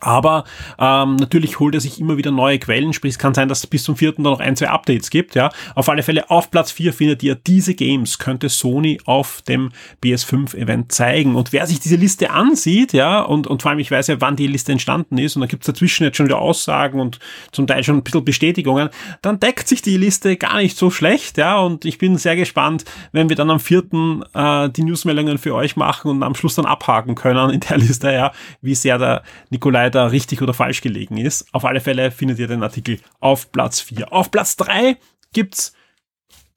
aber 0.00 0.44
ähm, 0.78 1.16
natürlich 1.16 1.58
holt 1.60 1.74
er 1.74 1.80
sich 1.80 2.00
immer 2.00 2.16
wieder 2.16 2.30
neue 2.30 2.58
Quellen, 2.58 2.92
sprich 2.92 3.12
es 3.12 3.18
kann 3.18 3.34
sein, 3.34 3.48
dass 3.48 3.60
es 3.60 3.66
bis 3.66 3.84
zum 3.84 3.96
vierten 3.96 4.24
dann 4.24 4.32
noch 4.32 4.40
ein, 4.40 4.56
zwei 4.56 4.68
Updates 4.68 5.10
gibt. 5.10 5.34
Ja, 5.34 5.50
Auf 5.74 5.88
alle 5.88 6.02
Fälle 6.02 6.30
auf 6.30 6.50
Platz 6.50 6.70
vier 6.70 6.92
findet 6.92 7.22
ihr 7.22 7.34
diese 7.34 7.74
Games, 7.74 8.18
könnte 8.18 8.48
Sony 8.48 9.00
auf 9.04 9.42
dem 9.42 9.70
PS5-Event 10.02 10.92
zeigen. 10.92 11.34
Und 11.36 11.52
wer 11.52 11.66
sich 11.66 11.80
diese 11.80 11.96
Liste 11.96 12.30
ansieht, 12.30 12.92
ja, 12.92 13.20
und, 13.20 13.46
und 13.46 13.62
vor 13.62 13.70
allem 13.70 13.80
ich 13.80 13.90
weiß 13.90 14.08
ja, 14.08 14.20
wann 14.20 14.36
die 14.36 14.46
Liste 14.46 14.72
entstanden 14.72 15.18
ist, 15.18 15.36
und 15.36 15.40
da 15.42 15.46
gibt 15.46 15.62
es 15.62 15.66
dazwischen 15.66 16.04
jetzt 16.04 16.16
schon 16.16 16.26
wieder 16.26 16.38
Aussagen 16.38 17.00
und 17.00 17.18
zum 17.52 17.66
Teil 17.66 17.84
schon 17.84 17.96
ein 17.96 18.02
bisschen 18.02 18.24
Bestätigungen, 18.24 18.88
dann 19.22 19.40
deckt 19.40 19.68
sich 19.68 19.82
die 19.82 19.96
Liste 19.96 20.36
gar 20.36 20.58
nicht 20.58 20.76
so 20.76 20.90
schlecht, 20.90 21.38
ja, 21.38 21.58
und 21.58 21.84
ich 21.84 21.98
bin 21.98 22.16
sehr 22.16 22.36
gespannt, 22.36 22.84
wenn 23.12 23.28
wir 23.28 23.36
dann 23.36 23.50
am 23.50 23.60
vierten 23.60 24.22
äh, 24.34 24.68
die 24.70 24.84
Newsmeldungen 24.84 25.38
für 25.38 25.54
euch 25.54 25.76
machen 25.76 26.10
und 26.10 26.22
am 26.22 26.34
Schluss 26.34 26.54
dann 26.54 26.66
abhaken 26.66 27.14
können 27.14 27.50
in 27.50 27.60
der 27.60 27.78
Liste, 27.78 28.12
ja, 28.12 28.32
wie 28.62 28.74
sehr 28.74 28.98
der 28.98 29.22
Nikolai 29.50 29.89
leider 29.90 30.12
richtig 30.12 30.40
oder 30.42 30.54
falsch 30.54 30.80
gelegen 30.80 31.16
ist. 31.16 31.46
Auf 31.52 31.64
alle 31.64 31.80
Fälle 31.80 32.10
findet 32.10 32.38
ihr 32.38 32.46
den 32.46 32.62
Artikel 32.62 32.98
auf 33.18 33.50
Platz 33.50 33.80
4. 33.80 34.12
Auf 34.12 34.30
Platz 34.30 34.56
3 34.56 34.96
gibt's 35.32 35.74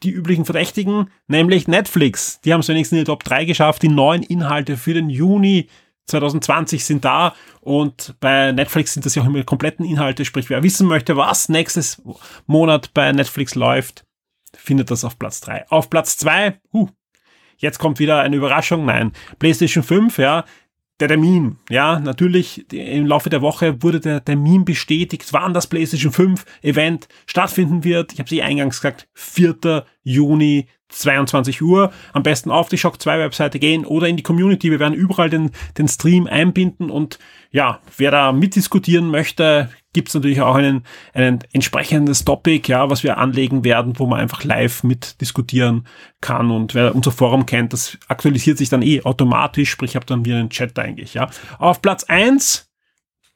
die 0.03 0.11
üblichen 0.11 0.45
Verdächtigen, 0.45 1.09
nämlich 1.27 1.67
Netflix. 1.67 2.41
Die 2.41 2.53
haben 2.53 2.59
es 2.59 2.67
wenigstens 2.67 2.97
in 2.97 3.05
die 3.05 3.09
Top 3.09 3.23
3 3.23 3.45
geschafft. 3.45 3.81
Die 3.81 3.89
neuen 3.89 4.21
Inhalte 4.21 4.77
für 4.77 4.93
den 4.93 5.09
Juni 5.09 5.67
2020 6.07 6.85
sind 6.85 7.05
da 7.05 7.33
und 7.61 8.15
bei 8.19 8.51
Netflix 8.51 8.93
sind 8.93 9.05
das 9.05 9.15
ja 9.15 9.23
auch 9.23 9.27
immer 9.27 9.39
die 9.39 9.45
kompletten 9.45 9.85
Inhalte, 9.85 10.25
sprich 10.25 10.49
wer 10.49 10.61
wissen 10.61 10.87
möchte, 10.87 11.15
was 11.15 11.47
nächstes 11.47 12.01
Monat 12.45 12.93
bei 12.93 13.09
Netflix 13.13 13.55
läuft, 13.55 14.03
findet 14.53 14.91
das 14.91 15.05
auf 15.05 15.17
Platz 15.17 15.39
3. 15.39 15.69
Auf 15.69 15.89
Platz 15.89 16.17
2, 16.17 16.59
uh, 16.73 16.89
jetzt 17.55 17.79
kommt 17.79 17.99
wieder 17.99 18.19
eine 18.19 18.35
Überraschung, 18.35 18.83
nein, 18.83 19.13
PlayStation 19.39 19.81
5, 19.81 20.17
ja, 20.17 20.43
der 21.03 21.17
Termin, 21.17 21.57
ja, 21.69 21.99
natürlich 21.99 22.71
im 22.71 23.05
Laufe 23.05 23.29
der 23.29 23.41
Woche 23.41 23.83
wurde 23.83 23.99
der 23.99 24.23
Termin 24.23 24.63
bestätigt, 24.63 25.33
wann 25.33 25.53
das 25.53 25.67
PlayStation 25.67 26.13
5 26.13 26.45
Event 26.61 27.09
stattfinden 27.25 27.83
wird. 27.83 28.13
Ich 28.13 28.19
habe 28.19 28.29
sie 28.29 28.41
eingangs 28.41 28.77
gesagt, 28.79 29.09
4. 29.13 29.85
Juni 30.03 30.67
22 30.87 31.61
Uhr. 31.61 31.91
Am 32.13 32.23
besten 32.23 32.51
auf 32.51 32.69
die 32.69 32.77
Shock 32.77 33.01
2 33.01 33.19
Webseite 33.19 33.59
gehen 33.59 33.85
oder 33.85 34.07
in 34.07 34.15
die 34.15 34.23
Community. 34.23 34.71
Wir 34.71 34.79
werden 34.79 34.93
überall 34.93 35.29
den, 35.29 35.51
den 35.77 35.89
Stream 35.89 36.25
einbinden 36.27 36.89
und 36.89 37.19
ja, 37.51 37.81
wer 37.97 38.11
da 38.11 38.31
mitdiskutieren 38.31 39.09
möchte, 39.09 39.69
gibt 39.93 40.09
es 40.09 40.15
natürlich 40.15 40.41
auch 40.41 40.55
einen, 40.55 40.83
ein 41.13 41.39
entsprechendes 41.53 42.25
Topic, 42.25 42.69
ja, 42.69 42.89
was 42.89 43.03
wir 43.03 43.17
anlegen 43.17 43.63
werden, 43.63 43.97
wo 43.97 44.07
man 44.07 44.19
einfach 44.19 44.43
live 44.43 44.83
mitdiskutieren 44.83 45.87
kann. 46.19 46.51
Und 46.51 46.73
wer 46.73 46.95
unser 46.95 47.11
Forum 47.11 47.45
kennt, 47.45 47.73
das 47.73 47.97
aktualisiert 48.07 48.57
sich 48.57 48.69
dann 48.69 48.81
eh 48.81 49.01
automatisch, 49.03 49.69
sprich, 49.69 49.91
ich 49.91 49.95
habe 49.95 50.05
dann 50.05 50.25
wieder 50.25 50.37
einen 50.37 50.49
Chat 50.49 50.77
eigentlich, 50.77 51.13
ja. 51.13 51.29
Auf 51.59 51.81
Platz 51.81 52.03
eins 52.05 52.69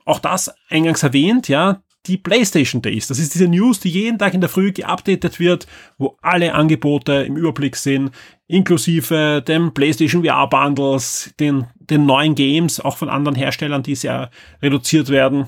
auch 0.05 0.19
das 0.19 0.53
eingangs 0.69 1.03
erwähnt, 1.03 1.47
ja, 1.47 1.81
die 2.05 2.17
PlayStation 2.17 2.81
Days. 2.81 3.07
Das 3.07 3.19
ist 3.19 3.33
diese 3.33 3.47
News, 3.47 3.81
die 3.81 3.89
jeden 3.89 4.17
Tag 4.17 4.33
in 4.33 4.39
der 4.39 4.49
Früh 4.49 4.71
geupdatet 4.71 5.39
wird, 5.39 5.67
wo 5.97 6.17
alle 6.21 6.53
Angebote 6.53 7.13
im 7.23 7.35
Überblick 7.35 7.75
sind, 7.75 8.11
inklusive 8.47 9.43
dem 9.45 9.73
PlayStation 9.73 10.23
VR 10.23 10.47
Bundles, 10.47 11.33
den, 11.39 11.65
den 11.79 12.05
neuen 12.05 12.35
Games, 12.35 12.79
auch 12.79 12.95
von 12.95 13.09
anderen 13.09 13.35
Herstellern, 13.35 13.83
die 13.83 13.95
sehr 13.95 14.31
reduziert 14.61 15.09
werden 15.09 15.47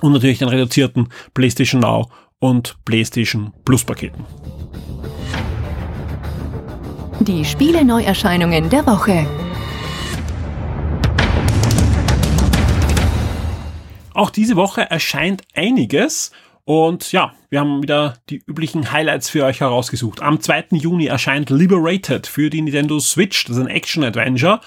und 0.00 0.12
natürlich 0.12 0.38
den 0.38 0.48
reduzierten 0.48 1.08
PlayStation 1.34 1.80
Now 1.80 2.08
und 2.38 2.76
PlayStation 2.84 3.52
Plus 3.64 3.84
Paketen. 3.84 4.24
Die 7.20 7.44
Spiele 7.44 7.84
Neuerscheinungen 7.84 8.70
der 8.70 8.86
Woche. 8.86 9.26
Auch 14.14 14.30
diese 14.30 14.56
Woche 14.56 14.90
erscheint 14.90 15.42
einiges 15.54 16.30
und 16.64 17.10
ja, 17.10 17.32
wir 17.48 17.58
haben 17.58 17.82
wieder 17.82 18.14
die 18.28 18.42
üblichen 18.46 18.92
Highlights 18.92 19.28
für 19.28 19.44
euch 19.44 19.60
herausgesucht. 19.60 20.22
Am 20.22 20.40
2. 20.40 20.66
Juni 20.72 21.06
erscheint 21.06 21.50
Liberated 21.50 22.26
für 22.28 22.48
die 22.48 22.62
Nintendo 22.62 23.00
Switch, 23.00 23.44
das 23.44 23.56
ist 23.56 23.62
ein 23.62 23.68
Action-Adventure. 23.68 24.60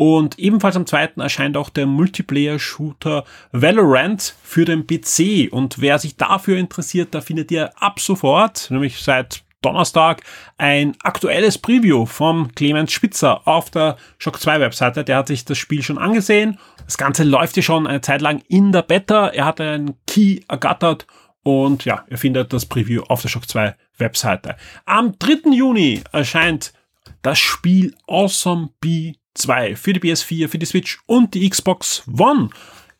Und 0.00 0.38
ebenfalls 0.38 0.76
am 0.76 0.86
2. 0.86 1.16
erscheint 1.18 1.58
auch 1.58 1.68
der 1.68 1.84
Multiplayer-Shooter 1.84 3.22
Valorant 3.52 4.34
für 4.42 4.64
den 4.64 4.86
PC. 4.86 5.52
Und 5.52 5.82
wer 5.82 5.98
sich 5.98 6.16
dafür 6.16 6.56
interessiert, 6.56 7.14
da 7.14 7.20
findet 7.20 7.50
ihr 7.50 7.70
ab 7.78 8.00
sofort, 8.00 8.70
nämlich 8.70 8.98
seit 9.02 9.42
Donnerstag 9.60 10.22
ein 10.56 10.96
aktuelles 11.02 11.58
Preview 11.58 12.06
vom 12.06 12.50
Clemens 12.54 12.92
Spitzer 12.92 13.46
auf 13.46 13.68
der 13.68 13.98
Shock 14.16 14.40
2 14.40 14.60
Webseite. 14.60 15.04
Der 15.04 15.18
hat 15.18 15.28
sich 15.28 15.44
das 15.44 15.58
Spiel 15.58 15.82
schon 15.82 15.98
angesehen. 15.98 16.58
Das 16.86 16.96
Ganze 16.96 17.22
läuft 17.22 17.58
ja 17.58 17.62
schon 17.62 17.86
eine 17.86 18.00
Zeit 18.00 18.22
lang 18.22 18.42
in 18.48 18.72
der 18.72 18.80
Beta. 18.80 19.28
Er 19.28 19.44
hat 19.44 19.60
einen 19.60 19.98
Key 20.06 20.40
ergattert 20.48 21.06
und 21.42 21.84
ja, 21.84 22.06
ihr 22.08 22.16
findet 22.16 22.54
das 22.54 22.64
Preview 22.64 23.02
auf 23.02 23.20
der 23.20 23.28
Shock 23.28 23.46
2 23.46 23.76
Webseite. 23.98 24.56
Am 24.86 25.18
3. 25.18 25.50
Juni 25.52 26.02
erscheint 26.10 26.72
das 27.20 27.38
Spiel 27.38 27.94
Awesome 28.06 28.70
B2 29.36 29.76
für 29.76 29.92
die 29.92 30.00
PS4, 30.00 30.48
für 30.48 30.58
die 30.58 30.66
Switch 30.66 31.00
und 31.06 31.34
die 31.34 31.48
Xbox 31.48 32.04
One. 32.18 32.50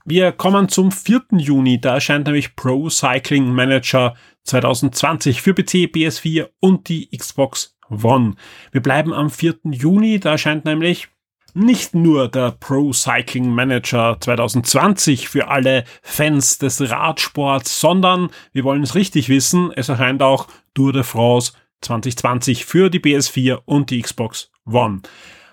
Wir 0.04 0.32
kommen 0.32 0.68
zum 0.68 0.90
4. 0.90 1.22
Juni, 1.32 1.80
da 1.80 1.94
erscheint 1.94 2.26
nämlich 2.26 2.56
Pro 2.56 2.88
Cycling 2.88 3.52
Manager 3.52 4.14
2020 4.44 5.42
für 5.42 5.54
PC, 5.54 5.90
PS4 5.92 6.48
und 6.60 6.88
die 6.88 7.08
Xbox 7.16 7.76
One. 7.90 8.34
Wir 8.72 8.80
bleiben 8.80 9.12
am 9.12 9.30
4. 9.30 9.58
Juni, 9.64 10.18
da 10.18 10.32
erscheint 10.32 10.64
nämlich 10.64 11.08
nicht 11.52 11.94
nur 11.94 12.28
der 12.28 12.52
Pro 12.52 12.92
Cycling 12.92 13.50
Manager 13.50 14.16
2020 14.20 15.28
für 15.28 15.48
alle 15.48 15.84
Fans 16.02 16.58
des 16.58 16.80
Radsports, 16.90 17.80
sondern 17.80 18.30
wir 18.52 18.64
wollen 18.64 18.84
es 18.84 18.94
richtig 18.94 19.28
wissen, 19.28 19.72
es 19.74 19.88
erscheint 19.88 20.22
auch 20.22 20.46
Tour 20.74 20.92
de 20.92 21.02
France 21.02 21.52
2020 21.82 22.64
für 22.64 22.88
die 22.88 23.00
PS4 23.00 23.60
und 23.64 23.90
die 23.90 24.00
Xbox 24.00 24.50
One. 24.64 25.02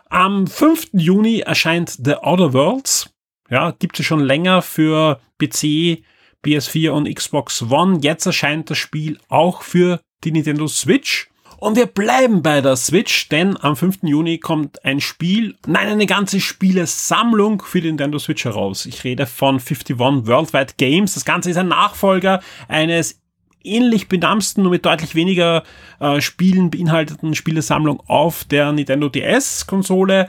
Am 0.10 0.48
5. 0.48 0.90
Juni 0.94 1.40
erscheint 1.40 1.98
The 2.04 2.16
Other 2.22 2.54
Worlds. 2.54 3.10
Ja, 3.50 3.72
gibt 3.72 4.00
es 4.00 4.06
schon 4.06 4.22
länger 4.22 4.62
für 4.62 5.20
PC, 5.38 6.04
PS4 6.46 6.92
und 6.92 7.14
Xbox 7.14 7.62
One. 7.64 8.00
Jetzt 8.02 8.26
erscheint 8.26 8.70
das 8.70 8.78
Spiel 8.78 9.20
auch 9.28 9.62
für 9.62 10.00
die 10.24 10.32
Nintendo 10.32 10.68
Switch. 10.68 11.30
Und 11.58 11.76
wir 11.76 11.88
bleiben 11.88 12.44
bei 12.44 12.62
der 12.62 12.76
Switch, 12.76 13.30
denn 13.30 13.58
am 13.58 13.76
5. 13.76 14.00
Juni 14.04 14.38
kommt 14.38 14.86
ein 14.86 15.02
Spiel, 15.02 15.56
nein, 15.66 15.88
eine 15.88 16.06
ganze 16.06 16.40
Spielesammlung 16.40 17.64
für 17.64 17.82
die 17.82 17.88
Nintendo 17.88 18.20
Switch 18.20 18.46
heraus. 18.46 18.86
Ich 18.86 19.04
rede 19.04 19.26
von 19.26 19.56
51 19.56 19.98
Worldwide 19.98 20.74
Games. 20.78 21.16
Das 21.16 21.26
Ganze 21.26 21.50
ist 21.50 21.58
ein 21.58 21.70
Nachfolger 21.70 22.42
eines 22.68 23.20
ähnlich 23.68 24.08
benamsten, 24.08 24.62
nur 24.64 24.72
mit 24.72 24.86
deutlich 24.86 25.16
weniger 25.16 25.64
äh, 26.00 26.22
Spielen 26.22 26.72
beinhalteten 26.72 27.36
Spielesammlung 27.36 28.02
auf 28.08 28.44
der 28.46 28.72
Nintendo 28.72 29.10
DS-Konsole. 29.10 30.28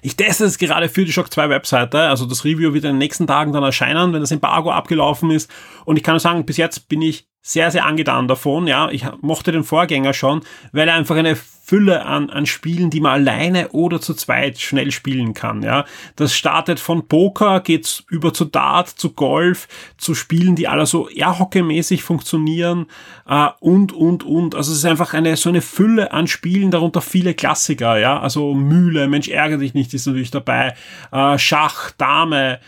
Ich 0.00 0.16
teste 0.16 0.44
es 0.44 0.58
gerade 0.58 0.88
für 0.88 1.04
die 1.04 1.12
Shock 1.12 1.32
2 1.32 1.48
Webseite, 1.48 2.00
also 2.00 2.26
das 2.26 2.44
Review 2.44 2.74
wird 2.74 2.84
in 2.84 2.92
den 2.92 2.98
nächsten 2.98 3.26
Tagen 3.26 3.52
dann 3.52 3.62
erscheinen, 3.62 4.12
wenn 4.12 4.20
das 4.20 4.30
Embargo 4.30 4.70
abgelaufen 4.70 5.30
ist. 5.30 5.50
Und 5.84 5.96
ich 5.96 6.02
kann 6.02 6.14
nur 6.14 6.20
sagen, 6.20 6.44
bis 6.44 6.56
jetzt 6.56 6.88
bin 6.88 7.02
ich 7.02 7.26
sehr, 7.40 7.70
sehr 7.70 7.84
angetan 7.84 8.28
davon. 8.28 8.66
Ja, 8.66 8.90
ich 8.90 9.04
mochte 9.20 9.52
den 9.52 9.64
Vorgänger 9.64 10.14
schon, 10.14 10.42
weil 10.72 10.88
er 10.88 10.94
einfach 10.94 11.16
eine 11.16 11.36
Fülle 11.72 12.04
an, 12.04 12.28
an 12.28 12.44
Spielen, 12.44 12.90
die 12.90 13.00
man 13.00 13.12
alleine 13.12 13.70
oder 13.70 13.98
zu 13.98 14.12
zweit 14.12 14.58
schnell 14.58 14.90
spielen 14.90 15.32
kann. 15.32 15.62
Ja, 15.62 15.86
das 16.16 16.34
startet 16.34 16.78
von 16.78 17.08
Poker, 17.08 17.60
geht's 17.60 18.04
über 18.10 18.34
zu 18.34 18.44
Dart, 18.44 18.90
zu 18.90 19.14
Golf, 19.14 19.68
zu 19.96 20.14
Spielen, 20.14 20.54
die 20.54 20.68
alle 20.68 20.84
so 20.84 21.08
Airhockey-mäßig 21.08 22.02
funktionieren 22.02 22.88
äh, 23.26 23.48
und 23.60 23.92
und 23.92 24.22
und. 24.22 24.54
Also 24.54 24.70
es 24.70 24.78
ist 24.80 24.84
einfach 24.84 25.14
eine 25.14 25.34
so 25.38 25.48
eine 25.48 25.62
Fülle 25.62 26.12
an 26.12 26.26
Spielen, 26.26 26.70
darunter 26.70 27.00
viele 27.00 27.32
Klassiker. 27.32 27.96
Ja, 27.96 28.20
also 28.20 28.52
Mühle, 28.52 29.08
Mensch 29.08 29.28
ärgere 29.28 29.60
dich 29.60 29.72
nicht, 29.72 29.94
ist 29.94 30.06
natürlich 30.06 30.30
dabei. 30.30 30.74
Äh, 31.10 31.38
Schach, 31.38 31.90
Dame 31.92 32.60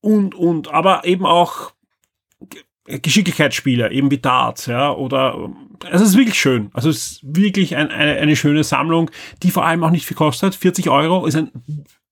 und 0.00 0.36
und, 0.36 0.72
aber 0.72 1.04
eben 1.06 1.26
auch 1.26 1.72
Geschicklichkeitsspiele, 2.86 3.90
eben 3.90 4.10
wie 4.10 4.18
Darts, 4.18 4.66
ja, 4.66 4.92
oder, 4.92 5.50
also 5.84 6.04
es 6.04 6.10
ist 6.10 6.16
wirklich 6.16 6.38
schön. 6.38 6.70
Also 6.72 6.88
es 6.88 6.96
ist 6.96 7.20
wirklich 7.24 7.76
ein, 7.76 7.90
eine, 7.90 8.16
eine 8.16 8.36
schöne 8.36 8.64
Sammlung, 8.64 9.10
die 9.42 9.50
vor 9.50 9.64
allem 9.64 9.82
auch 9.82 9.90
nicht 9.90 10.06
viel 10.06 10.16
kostet. 10.16 10.54
40 10.54 10.88
Euro 10.88 11.26
ist 11.26 11.36
ein, 11.36 11.50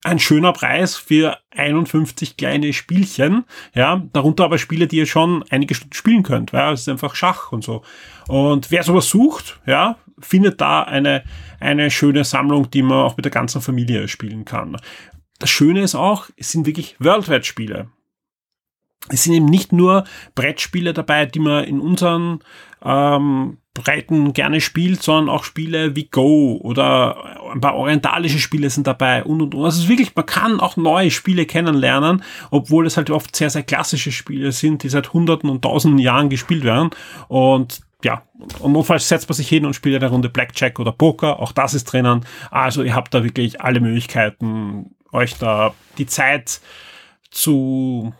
ein 0.03 0.19
schöner 0.19 0.53
Preis 0.53 0.95
für 0.97 1.37
51 1.51 2.37
kleine 2.37 2.73
Spielchen, 2.73 3.45
ja, 3.73 4.03
darunter 4.13 4.43
aber 4.43 4.57
Spiele, 4.57 4.87
die 4.87 4.97
ihr 4.97 5.05
schon 5.05 5.43
einige 5.49 5.75
Stunden 5.75 5.93
spielen 5.93 6.23
könnt, 6.23 6.53
weil 6.53 6.73
es 6.73 6.81
ist 6.81 6.89
einfach 6.89 7.15
Schach 7.15 7.51
und 7.51 7.63
so. 7.63 7.81
Und 8.27 8.69
wer 8.69 8.83
sowas 8.83 9.09
sucht, 9.09 9.59
ja, 9.65 9.97
findet 10.19 10.61
da 10.61 10.83
eine, 10.83 11.23
eine 11.59 11.89
schöne 11.89 12.23
Sammlung, 12.23 12.69
die 12.69 12.81
man 12.81 12.99
auch 12.99 13.17
mit 13.17 13.25
der 13.25 13.31
ganzen 13.31 13.61
Familie 13.61 14.07
spielen 14.07 14.45
kann. 14.45 14.77
Das 15.39 15.49
Schöne 15.49 15.81
ist 15.81 15.95
auch, 15.95 16.29
es 16.37 16.51
sind 16.51 16.65
wirklich 16.65 16.95
Worldwide-Spiele 16.99 17.89
es 19.09 19.23
sind 19.23 19.33
eben 19.33 19.45
nicht 19.45 19.71
nur 19.71 20.05
Brettspiele 20.33 20.93
dabei, 20.93 21.25
die 21.25 21.39
man 21.39 21.63
in 21.63 21.79
unseren 21.79 22.39
ähm, 22.83 23.57
Breiten 23.73 24.33
gerne 24.33 24.61
spielt, 24.61 25.03
sondern 25.03 25.35
auch 25.35 25.43
Spiele 25.43 25.95
wie 25.95 26.05
Go 26.05 26.57
oder 26.63 27.51
ein 27.51 27.61
paar 27.61 27.75
orientalische 27.75 28.39
Spiele 28.39 28.69
sind 28.69 28.87
dabei 28.87 29.23
und 29.23 29.41
und 29.41 29.53
und. 29.53 29.65
Also 29.65 29.77
es 29.77 29.83
ist 29.83 29.89
wirklich, 29.89 30.15
man 30.15 30.25
kann 30.25 30.59
auch 30.59 30.77
neue 30.77 31.11
Spiele 31.11 31.45
kennenlernen, 31.45 32.23
obwohl 32.51 32.87
es 32.87 32.95
halt 32.95 33.09
oft 33.09 33.35
sehr, 33.35 33.49
sehr 33.49 33.63
klassische 33.63 34.11
Spiele 34.11 34.51
sind, 34.51 34.83
die 34.83 34.89
seit 34.89 35.13
hunderten 35.13 35.49
und 35.49 35.61
tausenden 35.61 35.99
Jahren 35.99 36.29
gespielt 36.29 36.63
werden. 36.63 36.89
Und 37.27 37.81
ja, 38.03 38.23
und 38.59 38.71
notfalls 38.71 39.09
setzt 39.09 39.27
man 39.27 39.35
sich 39.35 39.49
hin 39.49 39.65
und 39.65 39.73
spielt 39.73 40.01
eine 40.01 40.11
Runde 40.11 40.29
Blackjack 40.29 40.79
oder 40.79 40.91
Poker, 40.91 41.39
auch 41.39 41.51
das 41.51 41.73
ist 41.73 41.85
drinnen. 41.85 42.25
Also 42.51 42.81
ihr 42.81 42.95
habt 42.95 43.13
da 43.13 43.23
wirklich 43.23 43.61
alle 43.61 43.81
Möglichkeiten, 43.81 44.95
euch 45.11 45.37
da 45.37 45.73
die 45.97 46.05
Zeit 46.05 46.61
zu 47.31 48.13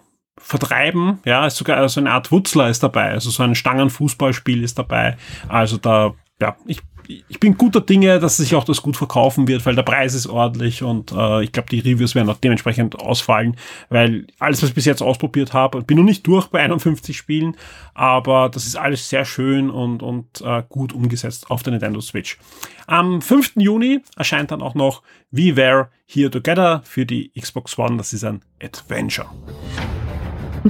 vertreiben. 0.45 1.19
Ja, 1.25 1.47
ist 1.47 1.57
sogar 1.57 1.89
so 1.89 1.99
eine 1.99 2.11
Art 2.11 2.31
Wutzler 2.31 2.69
ist 2.69 2.83
dabei, 2.83 3.09
also 3.09 3.31
so 3.31 3.41
ein 3.41 3.55
Stangenfußballspiel 3.55 4.63
ist 4.63 4.77
dabei. 4.77 5.17
Also 5.47 5.77
da, 5.77 6.13
ja, 6.39 6.55
ich, 6.67 6.81
ich 7.07 7.39
bin 7.39 7.57
guter 7.57 7.81
Dinge, 7.81 8.19
dass 8.19 8.37
sich 8.37 8.53
auch 8.53 8.63
das 8.63 8.83
gut 8.83 8.95
verkaufen 8.95 9.47
wird, 9.47 9.65
weil 9.65 9.73
der 9.73 9.81
Preis 9.81 10.13
ist 10.13 10.27
ordentlich 10.27 10.83
und 10.83 11.11
äh, 11.11 11.43
ich 11.43 11.51
glaube, 11.51 11.69
die 11.69 11.79
Reviews 11.79 12.13
werden 12.13 12.29
auch 12.29 12.37
dementsprechend 12.37 12.99
ausfallen, 12.99 13.57
weil 13.89 14.27
alles, 14.37 14.61
was 14.61 14.69
ich 14.69 14.75
bis 14.75 14.85
jetzt 14.85 15.01
ausprobiert 15.01 15.53
habe, 15.53 15.81
bin 15.81 15.97
noch 15.97 16.03
nicht 16.03 16.27
durch 16.27 16.47
bei 16.47 16.59
51 16.59 17.17
Spielen, 17.17 17.57
aber 17.95 18.49
das 18.49 18.67
ist 18.67 18.75
alles 18.75 19.09
sehr 19.09 19.25
schön 19.25 19.71
und, 19.71 20.03
und 20.03 20.41
äh, 20.41 20.61
gut 20.69 20.93
umgesetzt 20.93 21.49
auf 21.49 21.63
der 21.63 21.71
Nintendo 21.71 22.01
Switch. 22.01 22.37
Am 22.85 23.19
5. 23.19 23.53
Juni 23.55 24.01
erscheint 24.15 24.51
dann 24.51 24.61
auch 24.61 24.75
noch 24.75 25.01
We 25.31 25.55
Were 25.55 25.89
Here 26.05 26.29
Together 26.29 26.83
für 26.85 27.07
die 27.07 27.31
Xbox 27.31 27.79
One. 27.79 27.97
Das 27.97 28.13
ist 28.13 28.23
ein 28.23 28.43
Adventure. 28.61 29.27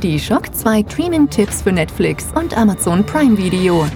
Die 0.03 0.19
Shock 0.19 0.53
2 0.53 0.83
Streaming-Tipps 0.89 1.61
für 1.61 1.71
Netflix 1.71 2.27
und 2.35 2.57
Amazon 2.57 3.05
Prime 3.05 3.37
Video. 3.37 3.87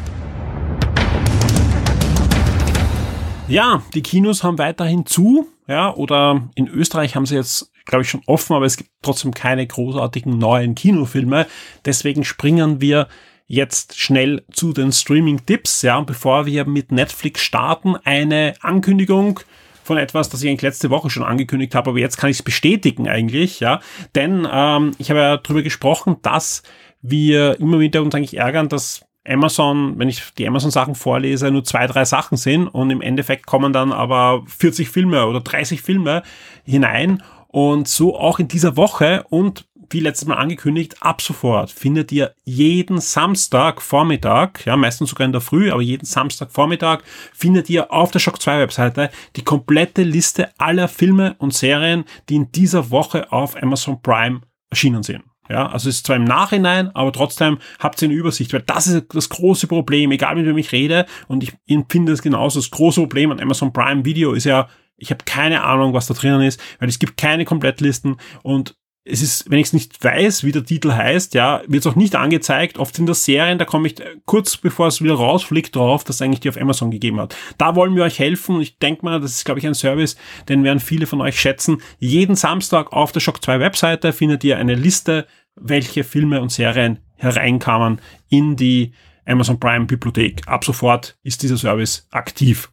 Ja, 3.49 3.83
die 3.93 4.01
Kinos 4.01 4.41
haben 4.41 4.57
weiterhin 4.57 5.05
zu, 5.05 5.49
ja, 5.67 5.93
oder 5.93 6.47
in 6.55 6.69
Österreich 6.69 7.17
haben 7.17 7.25
sie 7.25 7.35
jetzt, 7.35 7.73
glaube 7.83 8.03
ich, 8.03 8.09
schon 8.09 8.21
offen, 8.27 8.55
aber 8.55 8.65
es 8.65 8.77
gibt 8.77 8.91
trotzdem 9.01 9.33
keine 9.33 9.67
großartigen 9.67 10.37
neuen 10.37 10.73
Kinofilme. 10.73 11.47
Deswegen 11.83 12.23
springen 12.23 12.79
wir 12.79 13.09
jetzt 13.47 13.99
schnell 13.99 14.45
zu 14.53 14.71
den 14.71 14.93
Streaming-Tipps, 14.93 15.81
ja, 15.81 15.97
und 15.97 16.07
bevor 16.07 16.45
wir 16.45 16.63
mit 16.63 16.93
Netflix 16.93 17.41
starten, 17.41 17.97
eine 18.05 18.53
Ankündigung 18.61 19.41
von 19.89 19.97
etwas, 19.97 20.29
das 20.29 20.43
ich 20.43 20.61
letzte 20.61 20.91
Woche 20.91 21.09
schon 21.09 21.23
angekündigt 21.23 21.73
habe, 21.73 21.89
aber 21.89 21.99
jetzt 21.99 22.17
kann 22.17 22.29
ich 22.29 22.37
es 22.37 22.43
bestätigen 22.43 23.09
eigentlich, 23.09 23.59
ja. 23.59 23.79
Denn 24.13 24.47
ähm, 24.49 24.91
ich 24.99 25.09
habe 25.09 25.19
ja 25.19 25.37
darüber 25.37 25.63
gesprochen, 25.63 26.17
dass 26.21 26.61
wir 27.01 27.59
immer 27.59 27.79
wieder 27.79 28.03
uns 28.03 28.13
eigentlich 28.13 28.37
ärgern, 28.37 28.69
dass 28.69 29.03
Amazon, 29.27 29.97
wenn 29.97 30.07
ich 30.07 30.21
die 30.37 30.47
Amazon-Sachen 30.47 30.93
vorlese, 30.93 31.49
nur 31.49 31.63
zwei, 31.63 31.87
drei 31.87 32.05
Sachen 32.05 32.37
sind 32.37 32.67
und 32.67 32.91
im 32.91 33.01
Endeffekt 33.01 33.47
kommen 33.47 33.73
dann 33.73 33.91
aber 33.91 34.43
40 34.45 34.89
Filme 34.89 35.25
oder 35.25 35.41
30 35.41 35.81
Filme 35.81 36.21
hinein 36.63 37.23
und 37.47 37.87
so 37.87 38.15
auch 38.15 38.37
in 38.37 38.47
dieser 38.47 38.77
Woche 38.77 39.25
und 39.31 39.65
wie 39.91 39.99
letztes 39.99 40.27
Mal 40.27 40.35
angekündigt, 40.35 40.97
ab 41.01 41.21
sofort 41.21 41.71
findet 41.71 42.11
ihr 42.11 42.33
jeden 42.45 42.99
Samstag 42.99 43.81
Vormittag, 43.81 44.65
ja, 44.65 44.77
meistens 44.77 45.09
sogar 45.09 45.25
in 45.25 45.31
der 45.31 45.41
Früh, 45.41 45.71
aber 45.71 45.81
jeden 45.81 46.05
Samstag 46.05 46.51
Vormittag 46.51 47.03
findet 47.33 47.69
ihr 47.69 47.91
auf 47.91 48.11
der 48.11 48.19
Shock 48.19 48.41
2 48.41 48.59
Webseite 48.59 49.09
die 49.35 49.43
komplette 49.43 50.03
Liste 50.03 50.49
aller 50.57 50.87
Filme 50.87 51.35
und 51.39 51.53
Serien, 51.53 52.05
die 52.29 52.35
in 52.35 52.51
dieser 52.51 52.91
Woche 52.91 53.31
auf 53.31 53.61
Amazon 53.61 54.01
Prime 54.01 54.41
erschienen 54.69 55.03
sind. 55.03 55.23
Ja, 55.49 55.65
also 55.67 55.89
es 55.89 55.95
ist 55.95 56.05
zwar 56.05 56.15
im 56.15 56.25
Nachhinein, 56.25 56.95
aber 56.95 57.11
trotzdem 57.11 57.57
habt 57.79 57.99
ihr 58.01 58.07
eine 58.07 58.15
Übersicht, 58.17 58.53
weil 58.53 58.61
das 58.61 58.85
ist 58.85 59.07
das 59.13 59.29
große 59.29 59.65
Problem, 59.65 60.11
egal 60.11 60.35
mit 60.35 60.45
wem 60.45 60.59
ich 60.59 60.71
rede, 60.71 61.07
und 61.27 61.43
ich 61.43 61.53
empfinde 61.67 62.11
es 62.11 62.21
genauso. 62.21 62.59
Das 62.59 62.69
große 62.69 63.01
Problem 63.01 63.31
an 63.31 63.39
Amazon 63.39 63.73
Prime 63.73 64.05
Video 64.05 64.33
ist 64.33 64.43
ja, 64.43 64.69
ich 64.97 65.09
habe 65.09 65.25
keine 65.25 65.63
Ahnung, 65.63 65.93
was 65.93 66.05
da 66.05 66.13
drinnen 66.13 66.41
ist, 66.41 66.61
weil 66.77 66.89
es 66.89 66.99
gibt 66.99 67.17
keine 67.17 67.45
Komplettlisten 67.45 68.17
und 68.43 68.75
es 69.05 69.21
ist, 69.21 69.49
wenn 69.49 69.59
ich 69.59 69.67
es 69.67 69.73
nicht 69.73 70.03
weiß, 70.03 70.43
wie 70.43 70.51
der 70.51 70.63
Titel 70.63 70.91
heißt, 70.91 71.33
ja, 71.33 71.61
wird 71.67 71.85
es 71.85 71.87
auch 71.91 71.95
nicht 71.95 72.15
angezeigt. 72.15 72.77
Oft 72.77 72.95
sind 72.95 73.07
das 73.07 73.25
Serien, 73.25 73.57
da 73.57 73.65
komme 73.65 73.87
ich 73.87 73.95
kurz 74.25 74.57
bevor 74.57 74.87
es 74.87 75.01
wieder 75.01 75.15
rausfliegt 75.15 75.75
drauf, 75.75 76.03
dass 76.03 76.21
eigentlich 76.21 76.41
die 76.41 76.49
auf 76.49 76.59
Amazon 76.59 76.91
gegeben 76.91 77.19
hat. 77.19 77.35
Da 77.57 77.75
wollen 77.75 77.95
wir 77.95 78.03
euch 78.03 78.19
helfen. 78.19 78.61
Ich 78.61 78.77
denke 78.77 79.05
mal, 79.05 79.19
das 79.19 79.31
ist, 79.31 79.45
glaube 79.45 79.59
ich, 79.59 79.67
ein 79.67 79.73
Service, 79.73 80.17
den 80.47 80.63
werden 80.63 80.79
viele 80.79 81.07
von 81.07 81.21
euch 81.21 81.39
schätzen. 81.39 81.81
Jeden 81.97 82.35
Samstag 82.35 82.93
auf 82.93 83.11
der 83.11 83.19
Shock 83.19 83.43
2 83.43 83.59
Webseite 83.59 84.13
findet 84.13 84.43
ihr 84.43 84.57
eine 84.57 84.75
Liste, 84.75 85.25
welche 85.55 86.03
Filme 86.03 86.41
und 86.41 86.51
Serien 86.51 86.99
hereinkamen 87.15 87.99
in 88.29 88.55
die 88.55 88.93
Amazon 89.25 89.59
Prime 89.59 89.85
Bibliothek. 89.85 90.47
Ab 90.47 90.63
sofort 90.63 91.17
ist 91.23 91.43
dieser 91.43 91.57
Service 91.57 92.07
aktiv. 92.11 92.69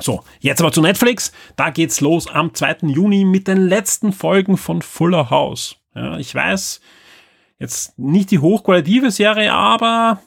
So, 0.00 0.22
jetzt 0.40 0.60
aber 0.60 0.72
zu 0.72 0.80
Netflix. 0.80 1.32
Da 1.56 1.70
geht's 1.70 2.00
los 2.00 2.26
am 2.26 2.54
2. 2.54 2.78
Juni 2.82 3.24
mit 3.24 3.48
den 3.48 3.58
letzten 3.58 4.12
Folgen 4.12 4.56
von 4.56 4.82
Fuller 4.82 5.30
House. 5.30 5.76
Ja, 5.94 6.18
ich 6.18 6.34
weiß, 6.34 6.80
jetzt 7.58 7.98
nicht 7.98 8.30
die 8.30 8.38
hochqualitative 8.38 9.10
Serie, 9.10 9.52
aber 9.52 10.20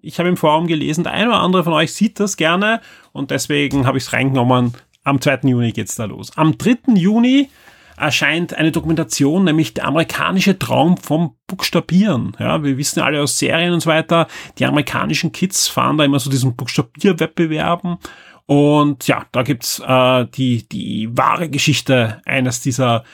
ich 0.00 0.18
habe 0.18 0.28
im 0.28 0.36
Forum 0.36 0.66
gelesen, 0.66 1.04
der 1.04 1.12
eine 1.12 1.28
oder 1.28 1.40
andere 1.40 1.64
von 1.64 1.72
euch 1.72 1.92
sieht 1.92 2.20
das 2.20 2.36
gerne 2.36 2.80
und 3.12 3.30
deswegen 3.30 3.86
habe 3.86 3.98
ich 3.98 4.04
es 4.04 4.12
reingenommen. 4.12 4.74
Am 5.02 5.20
2. 5.20 5.40
Juni 5.44 5.72
geht's 5.72 5.96
da 5.96 6.04
los. 6.04 6.32
Am 6.36 6.56
3. 6.56 6.94
Juni 6.94 7.48
erscheint 7.96 8.54
eine 8.54 8.72
Dokumentation, 8.72 9.44
nämlich 9.44 9.74
der 9.74 9.86
amerikanische 9.86 10.58
Traum 10.58 10.96
vom 10.96 11.36
Buchstabieren. 11.46 12.36
Ja, 12.38 12.62
wir 12.62 12.76
wissen 12.76 13.00
alle 13.00 13.22
aus 13.22 13.38
Serien 13.38 13.72
und 13.72 13.80
so 13.80 13.90
weiter, 13.90 14.26
die 14.58 14.66
amerikanischen 14.66 15.32
Kids 15.32 15.68
fahren 15.68 15.96
da 15.96 16.04
immer 16.04 16.18
so 16.18 16.30
diesen 16.30 16.56
Buchstabierwettbewerben 16.56 17.98
und 18.46 19.06
ja, 19.06 19.26
da 19.32 19.42
gibt's 19.42 19.80
äh, 19.80 20.26
die, 20.26 20.68
die 20.68 21.08
wahre 21.16 21.48
Geschichte 21.48 22.20
eines 22.24 22.60
dieser 22.60 23.04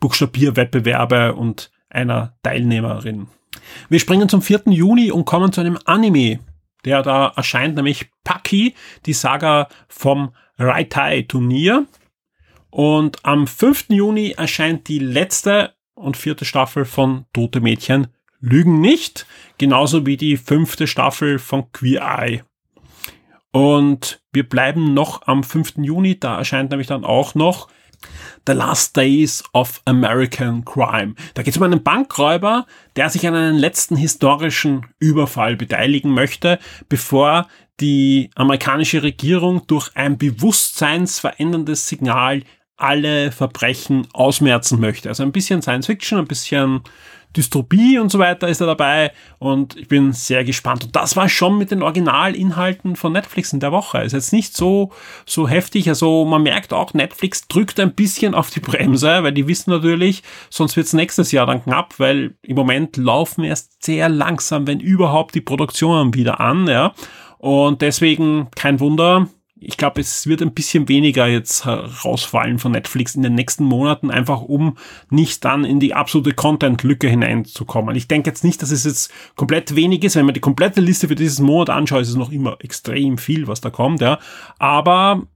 Buchstabierwettbewerbe 0.00 1.34
und 1.34 1.70
einer 1.88 2.36
Teilnehmerin. 2.42 3.28
Wir 3.88 4.00
springen 4.00 4.28
zum 4.28 4.42
4. 4.42 4.62
Juni 4.66 5.10
und 5.10 5.24
kommen 5.24 5.52
zu 5.52 5.60
einem 5.60 5.78
Anime, 5.84 6.40
der 6.84 7.02
da 7.02 7.32
erscheint, 7.36 7.76
nämlich 7.76 8.10
Paki, 8.24 8.74
die 9.06 9.12
Saga 9.12 9.68
vom 9.88 10.34
Raitai-Turnier. 10.58 11.86
Und 12.70 13.24
am 13.24 13.46
5. 13.46 13.86
Juni 13.88 14.32
erscheint 14.36 14.88
die 14.88 14.98
letzte 14.98 15.74
und 15.94 16.16
vierte 16.16 16.44
Staffel 16.44 16.84
von 16.84 17.26
Tote 17.32 17.60
Mädchen 17.60 18.08
Lügen 18.40 18.80
nicht, 18.80 19.26
genauso 19.58 20.06
wie 20.06 20.16
die 20.16 20.38
fünfte 20.38 20.86
Staffel 20.86 21.38
von 21.38 21.70
Queer 21.72 22.00
Eye. 22.00 22.42
Und 23.52 24.20
wir 24.32 24.48
bleiben 24.48 24.94
noch 24.94 25.26
am 25.26 25.42
5. 25.42 25.74
Juni, 25.78 26.18
da 26.18 26.38
erscheint 26.38 26.70
nämlich 26.70 26.86
dann 26.86 27.04
auch 27.04 27.34
noch 27.34 27.68
The 28.46 28.52
Last 28.52 28.96
Days 28.96 29.44
of 29.52 29.82
American 29.84 30.64
Crime. 30.64 31.14
Da 31.34 31.42
geht 31.42 31.52
es 31.52 31.58
um 31.58 31.64
einen 31.64 31.82
Bankräuber, 31.82 32.66
der 32.96 33.10
sich 33.10 33.26
an 33.26 33.34
einen 33.34 33.58
letzten 33.58 33.96
historischen 33.96 34.86
Überfall 34.98 35.56
beteiligen 35.56 36.12
möchte, 36.12 36.58
bevor 36.88 37.48
die 37.80 38.30
amerikanische 38.34 39.02
Regierung 39.02 39.66
durch 39.66 39.90
ein 39.94 40.18
bewusstseinsveränderndes 40.18 41.88
Signal 41.88 42.42
alle 42.76 43.30
Verbrechen 43.32 44.06
ausmerzen 44.12 44.80
möchte. 44.80 45.08
Also 45.08 45.22
ein 45.22 45.32
bisschen 45.32 45.60
Science 45.60 45.86
Fiction, 45.86 46.18
ein 46.18 46.26
bisschen 46.26 46.82
Dystopie 47.36 47.98
und 47.98 48.10
so 48.10 48.18
weiter 48.18 48.48
ist 48.48 48.60
er 48.60 48.66
dabei 48.66 49.12
und 49.38 49.76
ich 49.76 49.88
bin 49.88 50.12
sehr 50.12 50.44
gespannt. 50.44 50.84
Und 50.84 50.96
das 50.96 51.16
war 51.16 51.28
schon 51.28 51.58
mit 51.58 51.70
den 51.70 51.82
Originalinhalten 51.82 52.96
von 52.96 53.12
Netflix 53.12 53.52
in 53.52 53.60
der 53.60 53.72
Woche. 53.72 53.98
Ist 53.98 54.12
jetzt 54.12 54.32
nicht 54.32 54.56
so, 54.56 54.90
so 55.26 55.48
heftig. 55.48 55.88
Also 55.88 56.24
man 56.24 56.42
merkt 56.42 56.72
auch, 56.72 56.92
Netflix 56.92 57.46
drückt 57.46 57.78
ein 57.78 57.94
bisschen 57.94 58.34
auf 58.34 58.50
die 58.50 58.60
Bremse, 58.60 59.22
weil 59.22 59.32
die 59.32 59.46
wissen 59.46 59.70
natürlich, 59.70 60.22
sonst 60.50 60.76
wird 60.76 60.86
es 60.86 60.92
nächstes 60.92 61.30
Jahr 61.32 61.46
dann 61.46 61.62
knapp, 61.62 61.94
weil 61.98 62.34
im 62.42 62.56
Moment 62.56 62.96
laufen 62.96 63.44
erst 63.44 63.84
sehr 63.84 64.08
langsam, 64.08 64.66
wenn 64.66 64.80
überhaupt 64.80 65.34
die 65.34 65.40
Produktionen 65.40 66.14
wieder 66.14 66.40
an, 66.40 66.66
ja. 66.66 66.94
Und 67.38 67.80
deswegen 67.80 68.48
kein 68.54 68.80
Wunder, 68.80 69.28
ich 69.60 69.76
glaube, 69.76 70.00
es 70.00 70.26
wird 70.26 70.40
ein 70.42 70.54
bisschen 70.54 70.88
weniger 70.88 71.26
jetzt 71.26 71.66
rausfallen 71.66 72.58
von 72.58 72.72
Netflix 72.72 73.14
in 73.14 73.22
den 73.22 73.34
nächsten 73.34 73.64
Monaten, 73.64 74.10
einfach 74.10 74.40
um 74.40 74.78
nicht 75.10 75.44
dann 75.44 75.64
in 75.64 75.80
die 75.80 75.94
absolute 75.94 76.32
Content-Lücke 76.32 77.08
hineinzukommen. 77.08 77.94
Ich 77.94 78.08
denke 78.08 78.30
jetzt 78.30 78.42
nicht, 78.42 78.62
dass 78.62 78.70
es 78.70 78.84
jetzt 78.84 79.12
komplett 79.36 79.76
wenig 79.76 80.02
ist. 80.02 80.16
Wenn 80.16 80.24
man 80.24 80.34
die 80.34 80.40
komplette 80.40 80.80
Liste 80.80 81.08
für 81.08 81.14
dieses 81.14 81.40
Monat 81.40 81.70
anschaut, 81.70 82.02
ist 82.02 82.08
es 82.08 82.16
noch 82.16 82.32
immer 82.32 82.56
extrem 82.60 83.18
viel, 83.18 83.46
was 83.48 83.60
da 83.60 83.68
kommt, 83.70 84.00
ja. 84.00 84.18
Aber 84.58 85.26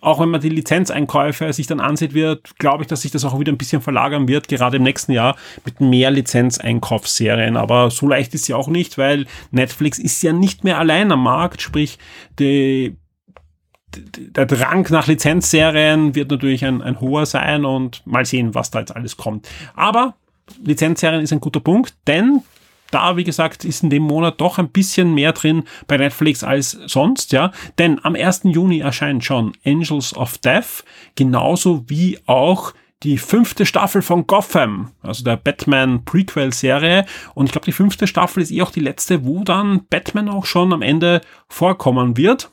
auch 0.00 0.20
wenn 0.20 0.28
man 0.28 0.40
die 0.40 0.50
Lizenzeinkäufe 0.50 1.52
sich 1.52 1.66
dann 1.66 1.80
ansieht 1.80 2.14
wird, 2.14 2.58
glaube 2.58 2.84
ich, 2.84 2.86
dass 2.86 3.02
sich 3.02 3.10
das 3.10 3.24
auch 3.24 3.40
wieder 3.40 3.50
ein 3.50 3.58
bisschen 3.58 3.82
verlagern 3.82 4.28
wird, 4.28 4.46
gerade 4.46 4.76
im 4.76 4.82
nächsten 4.84 5.10
Jahr 5.12 5.36
mit 5.64 5.80
mehr 5.80 6.10
Lizenzeinkaufsserien. 6.10 7.56
Aber 7.56 7.90
so 7.90 8.06
leicht 8.06 8.32
ist 8.34 8.44
sie 8.44 8.54
auch 8.54 8.68
nicht, 8.68 8.98
weil 8.98 9.26
Netflix 9.50 9.98
ist 9.98 10.22
ja 10.22 10.32
nicht 10.32 10.62
mehr 10.62 10.78
allein 10.78 11.10
am 11.10 11.22
Markt, 11.22 11.62
sprich, 11.62 11.98
die 12.38 12.96
der 13.98 14.46
Drang 14.46 14.86
nach 14.90 15.06
Lizenzserien 15.06 16.14
wird 16.14 16.30
natürlich 16.30 16.64
ein, 16.64 16.82
ein 16.82 17.00
hoher 17.00 17.26
sein 17.26 17.64
und 17.64 18.06
mal 18.06 18.24
sehen, 18.24 18.54
was 18.54 18.70
da 18.70 18.80
jetzt 18.80 18.94
alles 18.94 19.16
kommt. 19.16 19.48
Aber 19.74 20.14
Lizenzserien 20.62 21.22
ist 21.22 21.32
ein 21.32 21.40
guter 21.40 21.60
Punkt, 21.60 21.94
denn 22.06 22.42
da, 22.90 23.16
wie 23.16 23.24
gesagt, 23.24 23.64
ist 23.64 23.82
in 23.82 23.90
dem 23.90 24.04
Monat 24.04 24.40
doch 24.40 24.58
ein 24.58 24.68
bisschen 24.68 25.12
mehr 25.12 25.32
drin 25.32 25.64
bei 25.88 25.96
Netflix 25.96 26.44
als 26.44 26.78
sonst, 26.86 27.32
ja. 27.32 27.50
Denn 27.78 28.02
am 28.04 28.14
1. 28.14 28.42
Juni 28.44 28.78
erscheint 28.78 29.24
schon 29.24 29.52
Angels 29.64 30.16
of 30.16 30.38
Death, 30.38 30.84
genauso 31.16 31.84
wie 31.88 32.18
auch 32.26 32.72
die 33.02 33.18
fünfte 33.18 33.66
Staffel 33.66 34.02
von 34.02 34.26
Gotham, 34.26 34.90
also 35.02 35.22
der 35.22 35.36
Batman 35.36 36.04
Prequel-Serie. 36.04 37.04
Und 37.34 37.46
ich 37.46 37.52
glaube, 37.52 37.66
die 37.66 37.72
fünfte 37.72 38.06
Staffel 38.06 38.42
ist 38.42 38.50
eh 38.50 38.62
auch 38.62 38.70
die 38.70 38.80
letzte, 38.80 39.24
wo 39.24 39.44
dann 39.44 39.86
Batman 39.90 40.28
auch 40.28 40.46
schon 40.46 40.72
am 40.72 40.82
Ende 40.82 41.20
vorkommen 41.48 42.16
wird. 42.16 42.50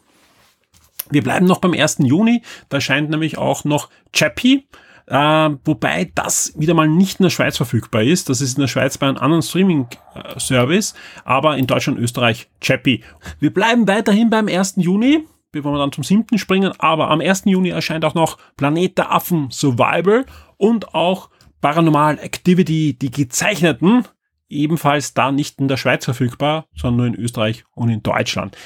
Wir 1.14 1.24
bleiben 1.24 1.46
noch 1.46 1.60
beim 1.60 1.74
1. 1.74 2.00
Juni, 2.00 2.42
da 2.70 2.82
scheint 2.82 3.10
nämlich 3.10 3.38
auch 3.38 3.64
noch 3.64 3.90
Chappie, 4.14 4.68
äh, 5.08 5.50
wobei 5.66 6.12
das 6.16 6.54
wieder 6.58 6.74
mal 6.74 6.88
nicht 6.88 7.20
in 7.20 7.24
der 7.24 7.30
Schweiz 7.30 7.58
verfügbar 7.58 8.04
ist. 8.04 8.30
Das 8.30 8.42
ist 8.42 8.58
in 8.58 8.62
der 8.62 8.68
Schweiz 8.68 8.98
bei 8.98 9.08
einem 9.08 9.18
anderen 9.18 9.42
Streaming-Service, 9.42 10.94
aber 11.26 11.58
in 11.58 11.68
Deutschland 11.68 12.00
Österreich 12.00 12.50
Chappie. 12.62 13.04
Wir 13.40 13.54
bleiben 13.54 13.88
weiterhin 13.88 14.30
beim 14.30 14.48
1. 14.48 14.76
Juni, 14.78 15.26
bevor 15.52 15.74
wir 15.74 15.80
dann 15.80 15.92
zum 15.92 16.04
7. 16.04 16.38
springen, 16.38 16.74
aber 16.80 17.10
am 17.10 17.22
1. 17.22 17.44
Juni 17.46 17.70
erscheint 17.70 18.06
auch 18.06 18.16
noch 18.16 18.38
Planet 18.58 18.98
der 18.98 19.12
Affen 19.12 19.52
Survival 19.52 20.26
und 20.58 20.94
auch 20.94 21.30
Paranormal 21.62 22.20
Activity, 22.20 22.94
die 22.94 23.10
gezeichneten, 23.10 24.06
ebenfalls 24.50 25.14
da 25.14 25.32
nicht 25.32 25.60
in 25.60 25.70
der 25.70 25.78
Schweiz 25.78 26.04
verfügbar, 26.04 26.66
sondern 26.76 26.98
nur 26.98 27.08
in 27.08 27.16
Österreich 27.16 27.64
und 27.74 27.90
in 27.90 28.04
Deutschland. 28.04 28.58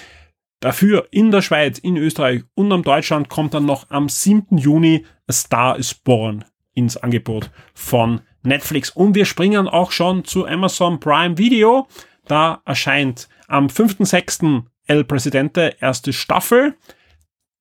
Dafür 0.60 1.08
in 1.12 1.30
der 1.30 1.44
Schweiz, 1.44 1.78
in 1.78 1.98
Österreich 1.98 2.44
und 2.56 2.72
am 2.72 2.82
Deutschland 2.82 3.30
kommt 3.30 3.54
dann 3.54 3.66
noch 3.66 3.90
am 3.90 4.10
7. 4.10 4.58
Juni 4.58 5.06
A 5.28 5.34
Star 5.34 5.78
is 5.78 5.94
Born 5.94 6.46
ins 6.74 6.98
Angebot 6.98 7.52
von 7.76 8.22
Netflix. 8.42 8.90
Und 8.90 9.14
wir 9.14 9.26
springen 9.26 9.68
auch 9.68 9.92
schon 9.92 10.26
zu 10.26 10.48
Amazon 10.48 11.00
Prime 11.00 11.38
Video. 11.38 11.88
Da 12.26 12.62
erscheint 12.66 13.30
am 13.48 13.68
5.6. 13.68 14.64
El 14.88 15.04
Presidente 15.04 15.76
erste 15.80 16.12
Staffel. 16.12 16.76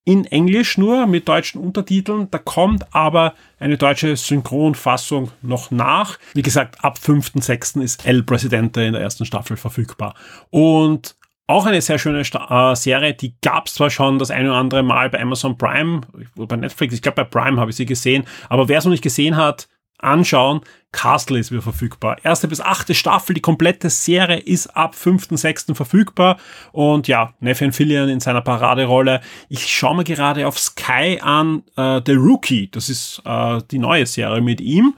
In 0.04 0.24
Englisch 0.24 0.78
nur 0.78 1.06
mit 1.06 1.28
deutschen 1.28 1.60
Untertiteln. 1.60 2.30
Da 2.30 2.38
kommt 2.38 2.94
aber 2.94 3.34
eine 3.58 3.76
deutsche 3.76 4.16
Synchronfassung 4.16 5.32
noch 5.42 5.70
nach. 5.70 6.18
Wie 6.32 6.42
gesagt, 6.42 6.84
ab 6.84 6.98
5.6. 7.02 7.82
ist 7.82 8.06
El 8.06 8.22
Presidente 8.22 8.82
in 8.82 8.92
der 8.92 9.02
ersten 9.02 9.26
Staffel 9.26 9.56
verfügbar. 9.56 10.14
Und 10.50 11.16
auch 11.46 11.66
eine 11.66 11.80
sehr 11.80 11.98
schöne 11.98 12.24
Sta 12.24 12.72
äh, 12.72 12.76
Serie, 12.76 13.14
die 13.14 13.34
gab 13.40 13.66
es 13.66 13.74
zwar 13.74 13.90
schon 13.90 14.18
das 14.18 14.30
eine 14.30 14.50
oder 14.50 14.58
andere 14.58 14.82
Mal 14.82 15.10
bei 15.10 15.20
Amazon 15.20 15.56
Prime 15.56 16.00
oder 16.36 16.46
bei 16.46 16.56
Netflix, 16.56 16.94
ich 16.94 17.02
glaube 17.02 17.24
bei 17.24 17.24
Prime 17.24 17.60
habe 17.60 17.70
ich 17.70 17.76
sie 17.76 17.86
gesehen, 17.86 18.24
aber 18.48 18.68
wer 18.68 18.78
es 18.78 18.84
noch 18.84 18.90
nicht 18.90 19.04
gesehen 19.04 19.36
hat, 19.36 19.68
anschauen. 19.98 20.60
Castle 20.92 21.38
ist 21.38 21.50
wieder 21.50 21.62
verfügbar. 21.62 22.16
Erste 22.22 22.48
bis 22.48 22.60
achte 22.60 22.94
Staffel, 22.94 23.34
die 23.34 23.40
komplette 23.40 23.90
Serie 23.90 24.38
ist 24.38 24.68
ab 24.68 24.94
5.6. 24.94 25.74
verfügbar. 25.74 26.38
Und 26.72 27.06
ja, 27.08 27.34
Nathan 27.40 27.72
Fillion 27.72 28.08
in 28.08 28.20
seiner 28.20 28.40
Paraderolle. 28.40 29.20
Ich 29.48 29.66
schaue 29.66 29.96
mir 29.96 30.04
gerade 30.04 30.46
auf 30.46 30.58
Sky 30.58 31.18
an, 31.20 31.62
äh, 31.76 32.00
The 32.04 32.12
Rookie. 32.12 32.70
Das 32.70 32.88
ist 32.88 33.20
äh, 33.24 33.60
die 33.70 33.78
neue 33.78 34.06
Serie 34.06 34.40
mit 34.40 34.60
ihm. 34.60 34.94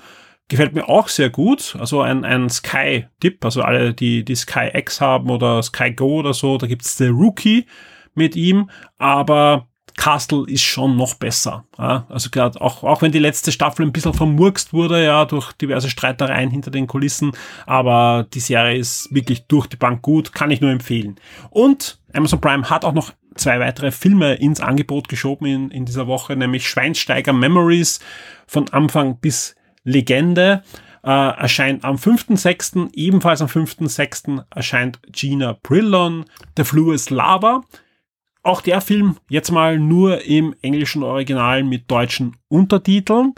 Gefällt 0.49 0.75
mir 0.75 0.89
auch 0.89 1.09
sehr 1.09 1.31
gut. 1.31 1.77
Also 1.79 2.01
ein, 2.01 2.25
ein 2.25 2.49
Sky-Tipp, 2.49 3.45
also 3.45 3.63
alle, 3.63 3.93
die, 3.93 4.25
die 4.25 4.35
Sky 4.35 4.71
X 4.73 5.01
haben 5.01 5.31
oder 5.31 5.63
Sky 5.63 5.93
Go 5.93 6.21
oder 6.21 6.33
so, 6.33 6.57
da 6.57 6.67
gibt's 6.67 6.97
The 6.97 7.09
Rookie 7.09 7.67
mit 8.15 8.35
ihm, 8.35 8.71
aber 8.97 9.69
Castle 9.99 10.45
ist 10.47 10.63
schon 10.63 10.97
noch 10.97 11.15
besser. 11.15 11.67
Ja? 11.77 12.07
Also 12.09 12.31
gerade 12.31 12.59
auch, 12.61 12.83
auch 12.85 13.03
wenn 13.03 13.13
die 13.13 13.19
letzte 13.19 13.53
Staffel 13.53 13.85
ein 13.85 13.93
bisschen 13.93 14.15
vermurkst 14.15 14.73
wurde, 14.73 15.05
ja, 15.05 15.27
durch 15.27 15.53
diverse 15.53 15.91
Streitereien 15.91 16.51
hinter 16.51 16.71
den 16.71 16.87
Kulissen, 16.87 17.33
aber 17.67 18.27
die 18.33 18.41
Serie 18.41 18.79
ist 18.79 19.13
wirklich 19.13 19.47
durch 19.49 19.67
die 19.67 19.77
Bank 19.77 20.01
gut, 20.01 20.33
kann 20.33 20.51
ich 20.51 20.61
nur 20.63 20.71
empfehlen. 20.71 21.17
Und 21.51 22.01
Amazon 22.15 22.41
Prime 22.41 22.71
hat 22.71 22.85
auch 22.85 22.95
noch 22.95 23.13
zwei 23.35 23.61
weitere 23.61 23.91
Filme 23.91 24.35
ins 24.35 24.61
Angebot 24.61 25.09
geschoben 25.09 25.47
in, 25.47 25.71
in 25.71 25.85
dieser 25.85 26.07
Woche, 26.07 26.37
nämlich 26.37 26.69
Schweinsteiger 26.69 27.33
Memories 27.33 28.01
von 28.47 28.69
Anfang 28.71 29.19
bis 29.21 29.57
Legende 29.85 30.63
äh, 31.03 31.11
erscheint 31.11 31.85
am 31.85 31.97
5.6. 31.97 32.91
Ebenfalls 32.95 33.41
am 33.43 33.49
5.6. 33.49 34.45
erscheint 34.51 35.01
Gina 35.11 35.57
Brillon, 35.63 36.25
The 36.57 36.65
Flu 36.65 36.93
is 36.93 37.11
Lava. 37.11 37.63
Auch 38.43 38.61
der 38.61 38.81
Film 38.81 39.17
jetzt 39.29 39.51
mal 39.51 39.79
nur 39.79 40.25
im 40.25 40.55
englischen 40.63 41.03
Original 41.03 41.65
mit 41.65 41.91
deutschen 41.91 42.37
Untertiteln. 42.49 43.35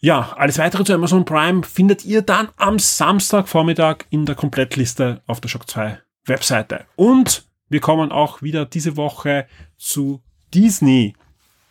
Ja, 0.00 0.32
alles 0.36 0.58
weitere 0.58 0.84
zu 0.84 0.94
Amazon 0.94 1.26
Prime 1.26 1.62
findet 1.62 2.04
ihr 2.06 2.22
dann 2.22 2.48
am 2.56 2.78
Samstagvormittag 2.78 4.06
in 4.08 4.24
der 4.24 4.34
Komplettliste 4.34 5.22
auf 5.26 5.40
der 5.40 5.48
Shock 5.48 5.68
2 5.68 5.98
Webseite. 6.24 6.86
Und 6.96 7.44
wir 7.68 7.80
kommen 7.80 8.10
auch 8.10 8.40
wieder 8.40 8.64
diese 8.64 8.96
Woche 8.96 9.46
zu 9.76 10.22
Disney. 10.54 11.14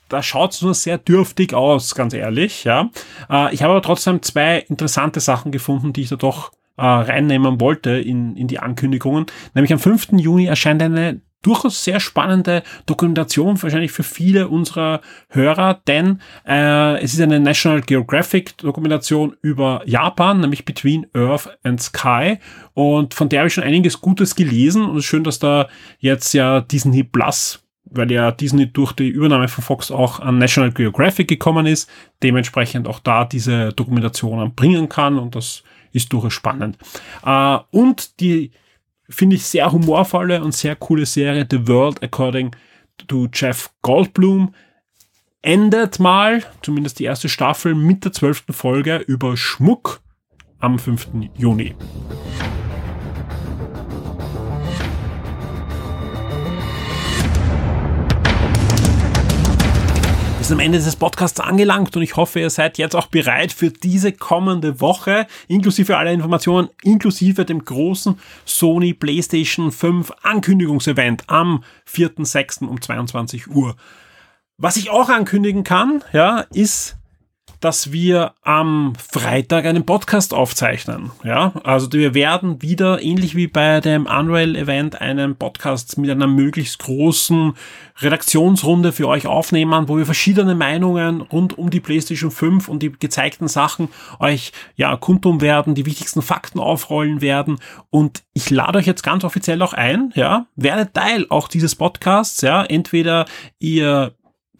Da 0.10 0.24
schaut 0.24 0.54
es 0.54 0.62
nur 0.62 0.74
sehr 0.74 0.98
dürftig 0.98 1.54
aus, 1.54 1.96
ganz 1.96 2.14
ehrlich. 2.14 2.64
Ja, 2.64 2.90
äh, 3.30 3.54
ich 3.54 3.64
habe 3.64 3.74
aber 3.74 3.82
trotzdem 3.82 4.22
zwei 4.22 4.60
interessante 4.60 5.20
Sachen 5.20 5.52
gefunden, 5.52 5.94
die 5.94 6.02
ich 6.02 6.10
da 6.10 6.16
doch 6.16 6.52
äh, 6.78 6.86
reinnehmen 6.86 7.62
wollte 7.62 7.92
in, 7.92 8.36
in 8.36 8.48
die 8.48 8.60
Ankündigungen. 8.60 9.28
Nämlich 9.54 9.72
am 9.72 9.80
5. 9.80 10.10
Juni 10.14 10.46
erscheint 10.46 10.82
eine 10.82 11.22
durchaus 11.42 11.84
sehr 11.84 12.00
spannende 12.00 12.64
Dokumentation, 12.86 13.62
wahrscheinlich 13.62 13.92
für 13.92 14.04
viele 14.04 14.50
unserer 14.50 15.02
Hörer, 15.30 15.82
denn 15.88 16.20
äh, 16.46 17.02
es 17.02 17.14
ist 17.14 17.22
eine 17.22 17.40
National 17.40 17.82
Geographic 17.82 18.58
Dokumentation 18.58 19.36
über 19.42 19.82
Japan, 19.86 20.42
nämlich 20.42 20.66
Between 20.66 21.08
Earth 21.14 21.50
and 21.64 21.82
Sky. 21.82 22.40
Und 22.74 23.14
von 23.14 23.30
der 23.30 23.40
habe 23.40 23.48
ich 23.48 23.54
schon 23.54 23.64
einiges 23.64 24.02
Gutes 24.02 24.36
gelesen 24.36 24.84
und 24.84 24.98
es 24.98 25.06
ist 25.06 25.10
schön, 25.10 25.24
dass 25.24 25.40
da 25.40 25.70
jetzt 26.00 26.34
ja 26.34 26.62
Disney 26.62 27.04
Plus 27.04 27.64
weil 27.92 28.12
ja 28.12 28.32
Disney 28.32 28.72
durch 28.72 28.94
die 28.94 29.08
Übernahme 29.08 29.48
von 29.48 29.64
Fox 29.64 29.92
auch 29.92 30.20
an 30.20 30.38
National 30.38 30.72
Geographic 30.72 31.28
gekommen 31.28 31.66
ist, 31.66 31.90
dementsprechend 32.24 32.88
auch 32.88 33.00
da 33.00 33.26
diese 33.26 33.74
Dokumentationen 33.74 34.54
bringen 34.54 34.90
kann 34.90 35.18
und 35.18 35.36
das 35.36 35.64
ist 35.92 36.14
durchaus 36.14 36.34
spannend. 36.34 36.78
Äh, 37.26 37.58
und 37.72 38.20
die 38.20 38.52
finde 39.10 39.36
ich 39.36 39.46
sehr 39.46 39.72
humorvolle 39.72 40.42
und 40.44 40.54
sehr 40.54 40.76
coole 40.76 41.06
Serie 41.06 41.48
The 41.50 41.68
World 41.68 42.04
According 42.04 42.56
to 43.08 43.28
Jeff 43.34 43.72
Goldblum 43.82 44.54
endet 45.42 46.00
mal, 46.00 46.44
zumindest 46.62 47.00
die 47.00 47.06
erste 47.06 47.30
Staffel, 47.30 47.74
mit 47.74 48.04
der 48.04 48.12
zwölften 48.12 48.54
Folge 48.54 48.98
über 48.98 49.38
Schmuck 49.38 50.02
am 50.60 50.78
5. 50.78 51.10
Juni. 51.36 51.76
Sind 60.50 60.60
am 60.60 60.66
Ende 60.66 60.80
des 60.80 60.96
Podcasts 60.96 61.40
angelangt 61.40 61.96
und 61.96 62.02
ich 62.02 62.16
hoffe, 62.16 62.40
ihr 62.40 62.50
seid 62.50 62.80
jetzt 62.80 62.96
auch 62.96 63.06
bereit 63.06 63.54
für 63.54 63.70
diese 63.70 64.12
kommende 64.12 64.82
Woche, 64.82 65.28
inklusive 65.48 65.96
aller 65.96 66.12
Informationen, 66.12 66.70
inklusive 66.82 67.46
dem 67.46 67.64
großen 67.64 68.18
Sony 68.46 68.96
PlayStation 68.96 69.72
5 69.72 70.12
Ankündigungsevent 70.24 71.24
am 71.28 71.64
4.6. 71.88 72.66
um 72.66 72.82
22 72.82 73.48
Uhr. 73.48 73.76
Was 74.58 74.78
ich 74.78 74.90
auch 74.90 75.10
ankündigen 75.10 75.64
kann, 75.64 76.04
ja, 76.14 76.40
ist 76.52 76.99
dass 77.60 77.92
wir 77.92 78.34
am 78.42 78.94
Freitag 78.96 79.66
einen 79.66 79.86
Podcast 79.86 80.34
aufzeichnen. 80.34 81.12
Ja, 81.24 81.54
also 81.64 81.92
wir 81.92 82.14
werden 82.14 82.62
wieder 82.62 83.02
ähnlich 83.02 83.36
wie 83.36 83.48
bei 83.48 83.82
dem 83.82 84.06
Unreal 84.06 84.56
Event 84.56 85.02
einen 85.02 85.36
Podcast 85.36 85.98
mit 85.98 86.10
einer 86.10 86.28
möglichst 86.28 86.80
großen 86.80 87.54
Redaktionsrunde 88.02 88.92
für 88.92 89.08
euch 89.08 89.28
aufnehmen, 89.28 89.90
wo 89.90 89.98
wir 89.98 90.06
verschiedene 90.06 90.56
Meinungen 90.56 91.22
rund 91.22 91.58
um 91.58 91.70
die 91.70 91.80
PlayStation 91.80 92.32
5 92.32 92.70
und 92.70 92.82
die 92.82 92.92
gezeigten 92.92 93.48
Sachen 93.48 93.90
euch 94.20 94.52
ja 94.76 94.96
kundtun 94.96 95.42
werden, 95.42 95.76
die 95.76 95.86
wichtigsten 95.86 96.22
Fakten 96.22 96.60
aufrollen 96.60 97.22
werden. 97.22 97.60
Und 97.90 98.24
ich 98.34 98.50
lade 98.50 98.80
euch 98.80 98.88
jetzt 98.88 99.04
ganz 99.04 99.24
offiziell 99.24 99.62
auch 99.62 99.74
ein, 99.74 100.12
ja, 100.16 100.46
werdet 100.56 100.94
Teil 100.94 101.26
auch 101.30 101.48
dieses 101.48 101.76
Podcasts, 101.76 102.42
ja, 102.42 102.64
entweder 102.64 103.26
ihr 103.60 104.14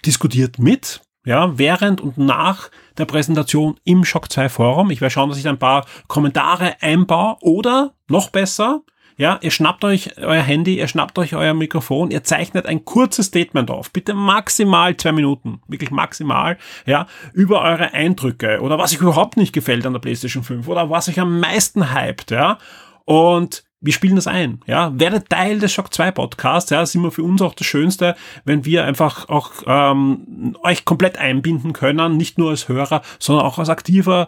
diskutiert 0.06 0.60
mit, 0.60 1.02
ja, 1.26 1.58
während 1.58 2.02
und 2.02 2.18
nach 2.18 2.70
der 3.00 3.06
Präsentation 3.06 3.80
im 3.84 4.04
Shock 4.04 4.32
2 4.32 4.50
Forum. 4.50 4.92
Ich 4.92 5.02
werde 5.02 5.12
schauen, 5.12 5.30
dass 5.30 5.40
ich 5.40 5.48
ein 5.48 5.60
paar 5.60 5.86
Kommentare 6.08 6.76
einbaue. 6.82 7.38
Oder 7.42 7.94
noch 8.08 8.30
besser, 8.30 8.82
ja, 9.20 9.38
ihr 9.42 9.52
schnappt 9.52 9.84
euch 9.84 10.18
euer 10.18 10.42
Handy, 10.42 10.78
ihr 10.78 10.88
schnappt 10.88 11.20
euch 11.20 11.36
euer 11.36 11.54
Mikrofon, 11.54 12.10
ihr 12.10 12.24
zeichnet 12.24 12.66
ein 12.66 12.86
kurzes 12.86 13.26
Statement 13.26 13.70
auf, 13.70 13.92
bitte 13.92 14.14
maximal 14.14 14.96
zwei 14.96 15.12
Minuten, 15.12 15.62
wirklich 15.68 15.92
maximal, 15.92 16.58
ja, 16.86 17.06
über 17.34 17.62
eure 17.62 17.94
Eindrücke 17.94 18.62
oder 18.62 18.78
was 18.78 18.94
euch 18.94 19.02
überhaupt 19.02 19.36
nicht 19.36 19.52
gefällt 19.52 19.86
an 19.86 19.92
der 19.92 20.00
PlayStation 20.00 20.44
5 20.44 20.70
oder 20.70 20.90
was 20.90 21.10
euch 21.10 21.20
am 21.20 21.38
meisten 21.42 21.94
hypt, 21.94 22.32
ja, 22.32 22.60
und 23.04 23.66
wir 23.82 23.94
spielen 23.94 24.16
das 24.16 24.28
ein, 24.28 24.60
ja. 24.66 24.92
Werdet 25.00 25.30
Teil 25.30 25.60
des 25.60 25.72
Shock 25.72 25.94
2 25.94 26.12
Podcasts, 26.12 26.70
ja. 26.70 26.82
Das 26.82 26.90
ist 26.90 26.96
immer 26.96 27.12
für 27.12 27.24
uns 27.24 27.42
auch 27.42 27.54
das 27.54 27.68
Schönste, 27.68 28.16
wenn 28.44 28.66
wir 28.66 28.86
einfach 28.86 29.30
auch 29.30 29.52
ähm, 29.66 30.58
euch 30.64 30.86
komplett 30.86 31.18
einbinden 31.18 31.74
können, 31.74 32.18
nicht 32.18 32.38
nur 32.38 32.50
als 32.50 32.68
Hörer, 32.68 33.02
sondern 33.20 33.46
auch 33.46 33.60
als 33.60 33.70
aktiver 33.70 34.28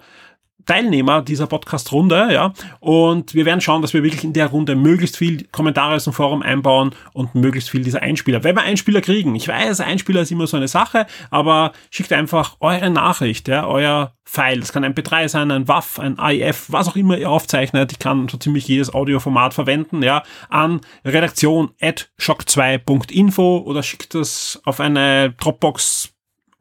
Teilnehmer 0.66 1.22
dieser 1.22 1.48
Podcast-Runde, 1.48 2.34
ja. 2.34 2.54
Und 2.80 3.34
wir 3.34 3.46
werden 3.46 3.62
schauen, 3.62 3.82
dass 3.82 3.94
wir 3.94 4.04
wirklich 4.04 4.24
in 4.24 4.34
der 4.34 4.48
Runde 4.48 4.76
möglichst 4.76 5.18
viel 5.18 5.46
Kommentare 5.52 5.96
aus 5.96 6.06
dem 6.06 6.14
Forum 6.14 6.42
einbauen 6.42 6.92
und 7.14 7.36
möglichst 7.36 7.70
viel 7.70 7.84
dieser 7.84 8.02
Einspieler. 8.02 8.44
Wenn 8.44 8.56
wir 8.56 8.64
Einspieler 8.64 9.02
kriegen, 9.02 9.36
ich 9.36 9.48
weiß, 9.48 9.82
Einspieler 9.82 10.22
ist 10.22 10.32
immer 10.32 10.48
so 10.48 10.58
eine 10.58 10.68
Sache, 10.68 11.06
aber 11.30 11.72
schickt 11.90 12.14
einfach 12.14 12.58
eure 12.60 12.90
Nachricht, 12.90 13.48
ja, 13.48 13.66
euer 13.68 14.14
File. 14.24 14.62
Das 14.62 14.72
kann 14.72 14.86
ein 14.86 14.94
MP3 14.94 15.28
sein, 15.28 15.52
ein 15.52 15.68
WAV, 15.68 16.00
ein 16.00 16.18
AIF, 16.18 16.68
was 16.70 16.88
auch 16.88 16.96
immer 16.96 17.18
ihr 17.18 17.30
aufzeichnet. 17.30 17.92
Ich 17.92 18.00
kann 18.00 18.30
so 18.30 18.38
ziemlich 18.38 18.66
jedes 18.66 18.94
Audioformat 18.94 19.54
verwenden, 19.54 20.02
ja, 20.02 20.24
an 20.50 20.80
redaktion 21.04 21.72
at 21.82 22.10
shock2.info 22.18 23.58
oder 23.66 23.84
schickt 23.84 24.14
das 24.14 24.62
auf 24.64 24.80
eine 24.80 25.34
Dropbox 25.34 26.11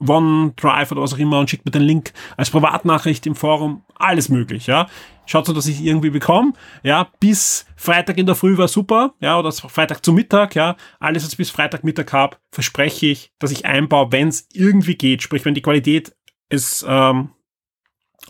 OneDrive 0.07 0.93
oder 0.93 1.03
was 1.03 1.15
auch 1.15 1.19
immer 1.19 1.39
und 1.39 1.51
schickt 1.51 1.65
mir 1.65 1.71
den 1.71 1.83
Link 1.83 2.13
als 2.37 2.51
Privatnachricht 2.51 3.27
im 3.27 3.35
Forum. 3.35 3.83
Alles 3.95 4.29
möglich, 4.29 4.67
ja. 4.67 4.87
Schaut 5.27 5.47
so, 5.47 5.53
dass 5.53 5.67
ich 5.67 5.85
irgendwie 5.85 6.11
bekomme. 6.11 6.55
Ja, 6.83 7.09
bis 7.21 7.67
Freitag 7.77 8.19
in 8.19 8.27
der 8.27 8.35
Früh 8.35 8.57
war 8.59 8.69
super, 8.69 9.15
ja, 9.21 9.39
oder 9.39 9.53
Freitag 9.53 10.05
zum 10.05 10.17
Mittag, 10.17 10.55
ja. 10.55 10.77
Alles, 10.99 11.23
was 11.23 11.33
ich 11.33 11.39
bis 11.39 11.51
Freitagmittag 11.51 12.13
habe, 12.13 12.37
verspreche 12.51 13.07
ich, 13.07 13.33
dass 13.39 13.53
ich 13.53 13.67
einbaue, 13.67 14.11
wenn 14.11 14.29
es 14.29 14.49
irgendwie 14.53 14.97
geht. 14.97 15.23
Sprich, 15.23 15.45
wenn 15.45 15.55
die 15.55 15.63
Qualität 15.63 16.17
es 16.49 16.85
ähm, 16.89 17.31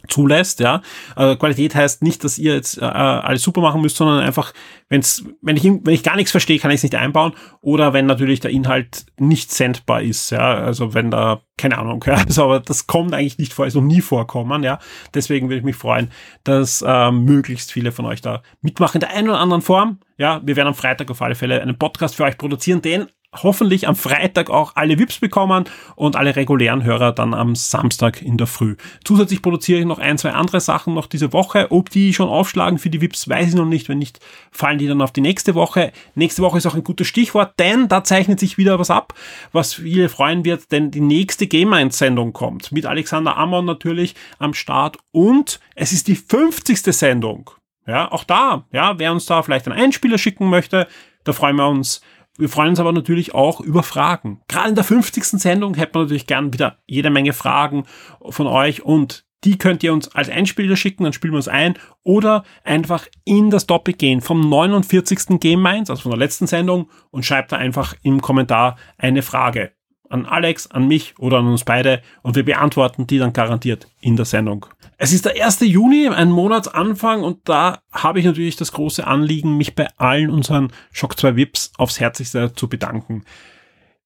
zulässt, 0.09 0.61
ja. 0.61 0.83
Also 1.17 1.37
Qualität 1.37 1.75
heißt 1.75 2.03
nicht, 2.03 2.25
dass 2.25 2.39
ihr 2.39 2.55
jetzt 2.55 2.79
äh, 2.79 2.85
alles 2.85 3.43
super 3.43 3.61
machen 3.61 3.81
müsst, 3.81 3.97
sondern 3.97 4.21
einfach, 4.21 4.53
wenn's, 4.89 5.25
wenn 5.43 5.57
ich 5.57 5.65
wenn 5.65 5.95
ich 5.95 6.03
gar 6.03 6.17
nichts 6.17 6.31
verstehe, 6.31 6.59
kann 6.59 6.71
ich 6.71 6.77
es 6.77 6.83
nicht 6.83 6.95
einbauen. 6.95 7.33
Oder 7.61 7.93
wenn 7.93 8.07
natürlich 8.07 8.41
der 8.41 8.51
Inhalt 8.51 9.07
nicht 9.19 9.53
sendbar 9.53 10.03
ist, 10.03 10.31
ja. 10.31 10.55
Also 10.55 10.95
wenn 10.95 11.11
da, 11.11 11.43
keine 11.57 11.79
Ahnung, 11.79 12.05
ja. 12.07 12.15
Also, 12.15 12.45
aber 12.45 12.61
das 12.61 12.87
kommt 12.87 13.15
eigentlich 13.15 13.39
nicht 13.39 13.53
vor, 13.53 13.67
ist 13.67 13.75
noch 13.75 13.83
nie 13.83 14.01
vorkommen, 14.01 14.63
ja. 14.63 14.79
Deswegen 15.15 15.49
würde 15.49 15.59
ich 15.59 15.65
mich 15.65 15.77
freuen, 15.77 16.11
dass 16.45 16.83
äh, 16.87 17.11
möglichst 17.11 17.73
viele 17.73 17.93
von 17.93 18.07
euch 18.07 18.21
da 18.21 18.43
mitmachen 18.63 18.97
in 18.97 19.01
der 19.01 19.11
einen 19.11 19.29
oder 19.29 19.41
anderen 19.41 19.63
Form. 19.63 20.01
Ja, 20.19 20.41
wir 20.45 20.57
werden 20.57 20.69
am 20.69 20.75
Freitag 20.75 21.11
auf 21.11 21.23
alle 21.23 21.35
Fälle 21.35 21.63
einen 21.63 21.79
Podcast 21.79 22.17
für 22.17 22.25
euch 22.25 22.37
produzieren, 22.37 22.83
den 22.83 23.07
hoffentlich 23.37 23.87
am 23.87 23.95
Freitag 23.95 24.51
auch 24.51 24.73
alle 24.75 24.99
VIPs 24.99 25.21
bekommen 25.21 25.65
und 25.95 26.17
alle 26.17 26.35
regulären 26.35 26.83
Hörer 26.83 27.13
dann 27.13 27.33
am 27.33 27.55
Samstag 27.55 28.23
in 28.23 28.37
der 28.37 28.47
Früh. 28.47 28.77
Zusätzlich 29.05 29.41
produziere 29.41 29.81
ich 29.81 29.87
noch 29.87 29.99
ein, 29.99 30.19
zwei 30.19 30.33
andere 30.33 30.61
Sachen 30.61 30.95
noch 30.95 31.07
diese 31.07 31.33
Woche. 31.33 31.71
Ob 31.71 31.91
die 31.91 32.13
schon 32.13 32.29
aufschlagen 32.29 32.79
für 32.79 32.91
die 32.91 33.01
VIPs, 33.01 33.29
weiß 33.29 33.51
ich 33.51 33.55
noch 33.55 33.67
nicht. 33.67 33.89
Wenn 33.89 33.99
nicht, 33.99 34.19
fallen 34.51 34.79
die 34.79 34.89
dann 34.89 35.01
auf 35.01 35.13
die 35.13 35.21
nächste 35.21 35.55
Woche. 35.55 35.93
Nächste 36.15 36.43
Woche 36.43 36.59
ist 36.59 36.67
auch 36.67 36.75
ein 36.75 36.85
gutes 36.85 37.07
Stichwort, 37.07 37.55
denn 37.59 37.89
da 37.89 38.03
zeichnet 38.03 38.41
sich 38.41 38.59
wieder 38.59 38.79
was 38.79 38.91
ab, 38.91 39.15
was 39.53 39.75
viele 39.75 40.09
freuen 40.09 40.45
wird, 40.45 40.73
denn 40.73 40.91
die 40.91 41.01
nächste 41.01 41.47
Game 41.47 41.73
1 41.73 41.97
Sendung 41.97 42.33
kommt. 42.33 42.73
Mit 42.73 42.87
Alexander 42.87 43.37
Ammon 43.37 43.65
natürlich 43.65 44.15
am 44.39 44.55
Start 44.55 44.99
und 45.13 45.61
es 45.77 45.93
ist 45.93 46.09
die 46.09 46.17
50. 46.17 46.83
Sendung. 46.83 47.51
Ja, 47.87 48.11
auch 48.13 48.25
da, 48.25 48.65
ja, 48.73 48.99
wer 48.99 49.13
uns 49.13 49.27
da 49.27 49.43
vielleicht 49.43 49.67
einen 49.67 49.81
Einspieler 49.81 50.19
schicken 50.19 50.49
möchte, 50.49 50.87
da 51.25 51.33
freuen 51.33 51.57
wir 51.57 51.69
uns 51.69 52.01
wir 52.39 52.49
freuen 52.49 52.71
uns 52.71 52.81
aber 52.81 52.93
natürlich 52.93 53.35
auch 53.35 53.61
über 53.61 53.83
Fragen. 53.83 54.41
Gerade 54.49 54.71
in 54.71 54.75
der 54.75 54.85
50. 54.85 55.25
Sendung 55.25 55.75
hätten 55.75 55.95
wir 55.95 56.03
natürlich 56.03 56.27
gern 56.27 56.53
wieder 56.53 56.79
jede 56.87 57.11
Menge 57.11 57.33
Fragen 57.33 57.85
von 58.31 58.47
euch 58.47 58.83
und 58.83 59.25
die 59.45 59.57
könnt 59.57 59.83
ihr 59.83 59.93
uns 59.93 60.15
als 60.15 60.29
Einspieler 60.29 60.77
schicken, 60.77 61.05
dann 61.05 61.13
spielen 61.13 61.33
wir 61.33 61.39
uns 61.39 61.49
ein 61.49 61.79
oder 62.03 62.45
einfach 62.63 63.07
in 63.25 63.51
das 63.51 63.67
Topic 63.67 63.97
gehen 63.97 64.21
vom 64.21 64.49
49. 64.49 65.41
Game 65.41 65.63
Minds, 65.63 65.91
also 65.91 66.03
von 66.03 66.11
der 66.11 66.19
letzten 66.19 66.47
Sendung 66.47 66.91
und 67.11 67.25
schreibt 67.25 67.53
da 67.53 67.57
einfach 67.57 67.95
im 68.03 68.21
Kommentar 68.21 68.77
eine 68.99 69.23
Frage 69.23 69.73
an 70.11 70.27
Alex, 70.27 70.67
an 70.67 70.87
mich 70.87 71.15
oder 71.19 71.39
an 71.39 71.47
uns 71.47 71.65
beide 71.65 72.03
und 72.23 72.37
wir 72.37 72.45
beantworten 72.45 73.07
die 73.07 73.19
dann 73.19 73.33
garantiert 73.33 73.89
in 74.01 74.17
der 74.17 74.27
Sendung. 74.27 74.67
Es 74.99 75.13
ist 75.13 75.25
der 75.25 75.43
1. 75.43 75.61
Juni, 75.61 76.09
ein 76.09 76.31
Monatsanfang 76.31 77.23
und 77.23 77.49
da 77.49 77.79
habe 77.93 78.19
ich 78.19 78.27
natürlich 78.27 78.57
das 78.57 78.73
große 78.73 79.07
Anliegen, 79.07 79.57
mich 79.57 79.75
bei 79.75 79.89
allen 79.97 80.31
unseren 80.31 80.73
Shock 80.93 81.19
2 81.19 81.37
VIPs 81.37 81.73
aufs 81.79 82.01
Herzlichste 82.01 82.53
zu 82.53 82.69
bedanken. 82.69 83.25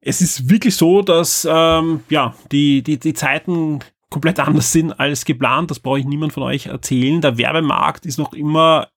Es 0.00 0.20
ist 0.20 0.50
wirklich 0.50 0.76
so, 0.76 1.02
dass 1.02 1.48
ähm, 1.50 2.00
ja 2.10 2.34
die, 2.52 2.82
die, 2.82 2.98
die 2.98 3.14
Zeiten 3.14 3.80
komplett 4.10 4.38
anders 4.38 4.70
sind 4.70 4.92
als 4.92 5.24
geplant. 5.24 5.70
Das 5.70 5.80
brauche 5.80 5.98
ich 5.98 6.04
niemand 6.04 6.32
von 6.32 6.44
euch 6.44 6.66
erzählen. 6.66 7.20
Der 7.20 7.38
Werbemarkt 7.38 8.06
ist 8.06 8.18
noch 8.18 8.32
immer 8.32 8.88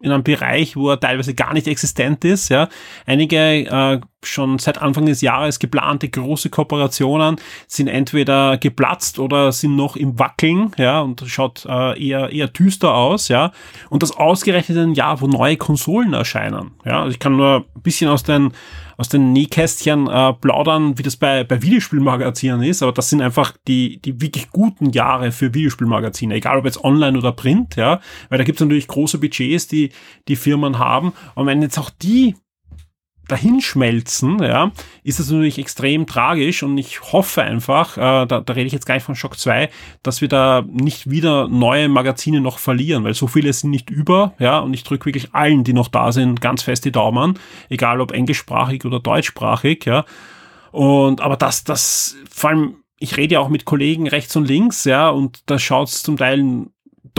in 0.00 0.12
einem 0.12 0.22
Bereich, 0.22 0.76
wo 0.76 0.90
er 0.90 1.00
teilweise 1.00 1.34
gar 1.34 1.52
nicht 1.52 1.66
existent 1.66 2.24
ist. 2.24 2.48
Ja, 2.48 2.68
einige 3.06 3.36
äh, 3.36 4.00
schon 4.22 4.58
seit 4.58 4.80
Anfang 4.80 5.06
des 5.06 5.20
Jahres 5.20 5.58
geplante 5.58 6.08
große 6.08 6.50
Kooperationen 6.50 7.36
sind 7.66 7.88
entweder 7.88 8.58
geplatzt 8.58 9.18
oder 9.18 9.52
sind 9.52 9.76
noch 9.76 9.96
im 9.96 10.18
Wackeln, 10.18 10.72
ja, 10.76 11.00
und 11.00 11.22
schaut 11.26 11.64
äh, 11.66 12.02
eher, 12.02 12.30
eher 12.30 12.48
düster 12.48 12.94
aus, 12.94 13.28
ja. 13.28 13.52
Und 13.88 14.02
das 14.02 14.16
ausgerechnet 14.16 14.78
ein 14.78 14.94
Jahr, 14.94 15.20
wo 15.20 15.26
neue 15.26 15.56
Konsolen 15.56 16.12
erscheinen, 16.12 16.72
ja. 16.84 17.00
Also 17.00 17.12
ich 17.12 17.18
kann 17.18 17.36
nur 17.36 17.66
ein 17.74 17.82
bisschen 17.82 18.10
aus 18.10 18.22
den, 18.22 18.52
aus 18.96 19.08
den 19.08 19.32
Nähkästchen 19.32 20.06
äh, 20.08 20.34
plaudern, 20.34 20.98
wie 20.98 21.02
das 21.02 21.16
bei, 21.16 21.42
bei 21.44 21.62
Videospielmagazinen 21.62 22.62
ist, 22.62 22.82
aber 22.82 22.92
das 22.92 23.08
sind 23.08 23.22
einfach 23.22 23.54
die, 23.66 24.00
die 24.02 24.20
wirklich 24.20 24.50
guten 24.50 24.90
Jahre 24.90 25.32
für 25.32 25.54
Videospielmagazine, 25.54 26.34
egal 26.34 26.58
ob 26.58 26.66
jetzt 26.66 26.84
online 26.84 27.16
oder 27.16 27.32
print, 27.32 27.76
ja, 27.76 28.00
weil 28.28 28.38
da 28.38 28.44
gibt 28.44 28.60
es 28.60 28.64
natürlich 28.64 28.88
große 28.88 29.18
Budgets, 29.18 29.66
die 29.66 29.90
die 30.28 30.36
Firmen 30.36 30.78
haben. 30.78 31.12
Und 31.34 31.46
wenn 31.46 31.62
jetzt 31.62 31.78
auch 31.78 31.88
die 31.88 32.34
dahinschmelzen, 33.30 34.42
ja, 34.42 34.72
ist 35.02 35.18
das 35.20 35.30
natürlich 35.30 35.58
extrem 35.58 36.06
tragisch 36.06 36.62
und 36.62 36.76
ich 36.78 37.00
hoffe 37.12 37.42
einfach, 37.42 37.96
äh, 37.96 38.26
da, 38.26 38.40
da 38.40 38.52
rede 38.52 38.66
ich 38.66 38.72
jetzt 38.72 38.86
gleich 38.86 39.02
von 39.02 39.14
Shock 39.14 39.38
2, 39.38 39.70
dass 40.02 40.20
wir 40.20 40.28
da 40.28 40.64
nicht 40.66 41.10
wieder 41.10 41.48
neue 41.48 41.88
Magazine 41.88 42.40
noch 42.40 42.58
verlieren, 42.58 43.04
weil 43.04 43.14
so 43.14 43.26
viele 43.26 43.52
sind 43.52 43.70
nicht 43.70 43.90
über, 43.90 44.34
ja, 44.38 44.58
und 44.58 44.74
ich 44.74 44.82
drücke 44.82 45.06
wirklich 45.06 45.34
allen, 45.34 45.64
die 45.64 45.72
noch 45.72 45.88
da 45.88 46.12
sind, 46.12 46.40
ganz 46.40 46.62
fest 46.62 46.84
die 46.84 46.92
Daumen, 46.92 47.38
egal 47.68 48.00
ob 48.00 48.12
englischsprachig 48.12 48.84
oder 48.84 49.00
deutschsprachig, 49.00 49.84
ja. 49.86 50.04
Und 50.72 51.20
aber 51.20 51.36
das, 51.36 51.64
das, 51.64 52.16
vor 52.30 52.50
allem, 52.50 52.76
ich 52.98 53.16
rede 53.16 53.34
ja 53.34 53.40
auch 53.40 53.48
mit 53.48 53.64
Kollegen 53.64 54.08
rechts 54.08 54.36
und 54.36 54.46
links, 54.46 54.84
ja, 54.84 55.08
und 55.08 55.40
da 55.46 55.58
schaut 55.58 55.88
es 55.88 56.02
zum 56.02 56.16
Teil 56.16 56.66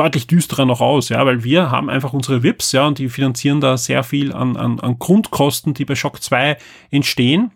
deutlich 0.02 0.26
düsterer 0.26 0.66
noch 0.66 0.82
aus, 0.82 1.10
ja, 1.10 1.24
weil 1.26 1.44
wir 1.44 1.70
haben 1.70 1.90
einfach 1.90 2.14
unsere 2.14 2.42
VIPs, 2.42 2.72
ja, 2.72 2.88
und 2.88 2.98
die 2.98 3.08
finanzieren 3.08 3.62
da 3.62 3.78
sehr 3.78 4.04
viel 4.04 4.34
an, 4.34 4.58
an, 4.58 4.80
an 4.80 4.98
Grundkosten, 4.98 5.76
die 5.76 5.86
bei 5.86 5.96
Shock 5.96 6.24
2 6.24 6.58
entstehen. 6.90 7.52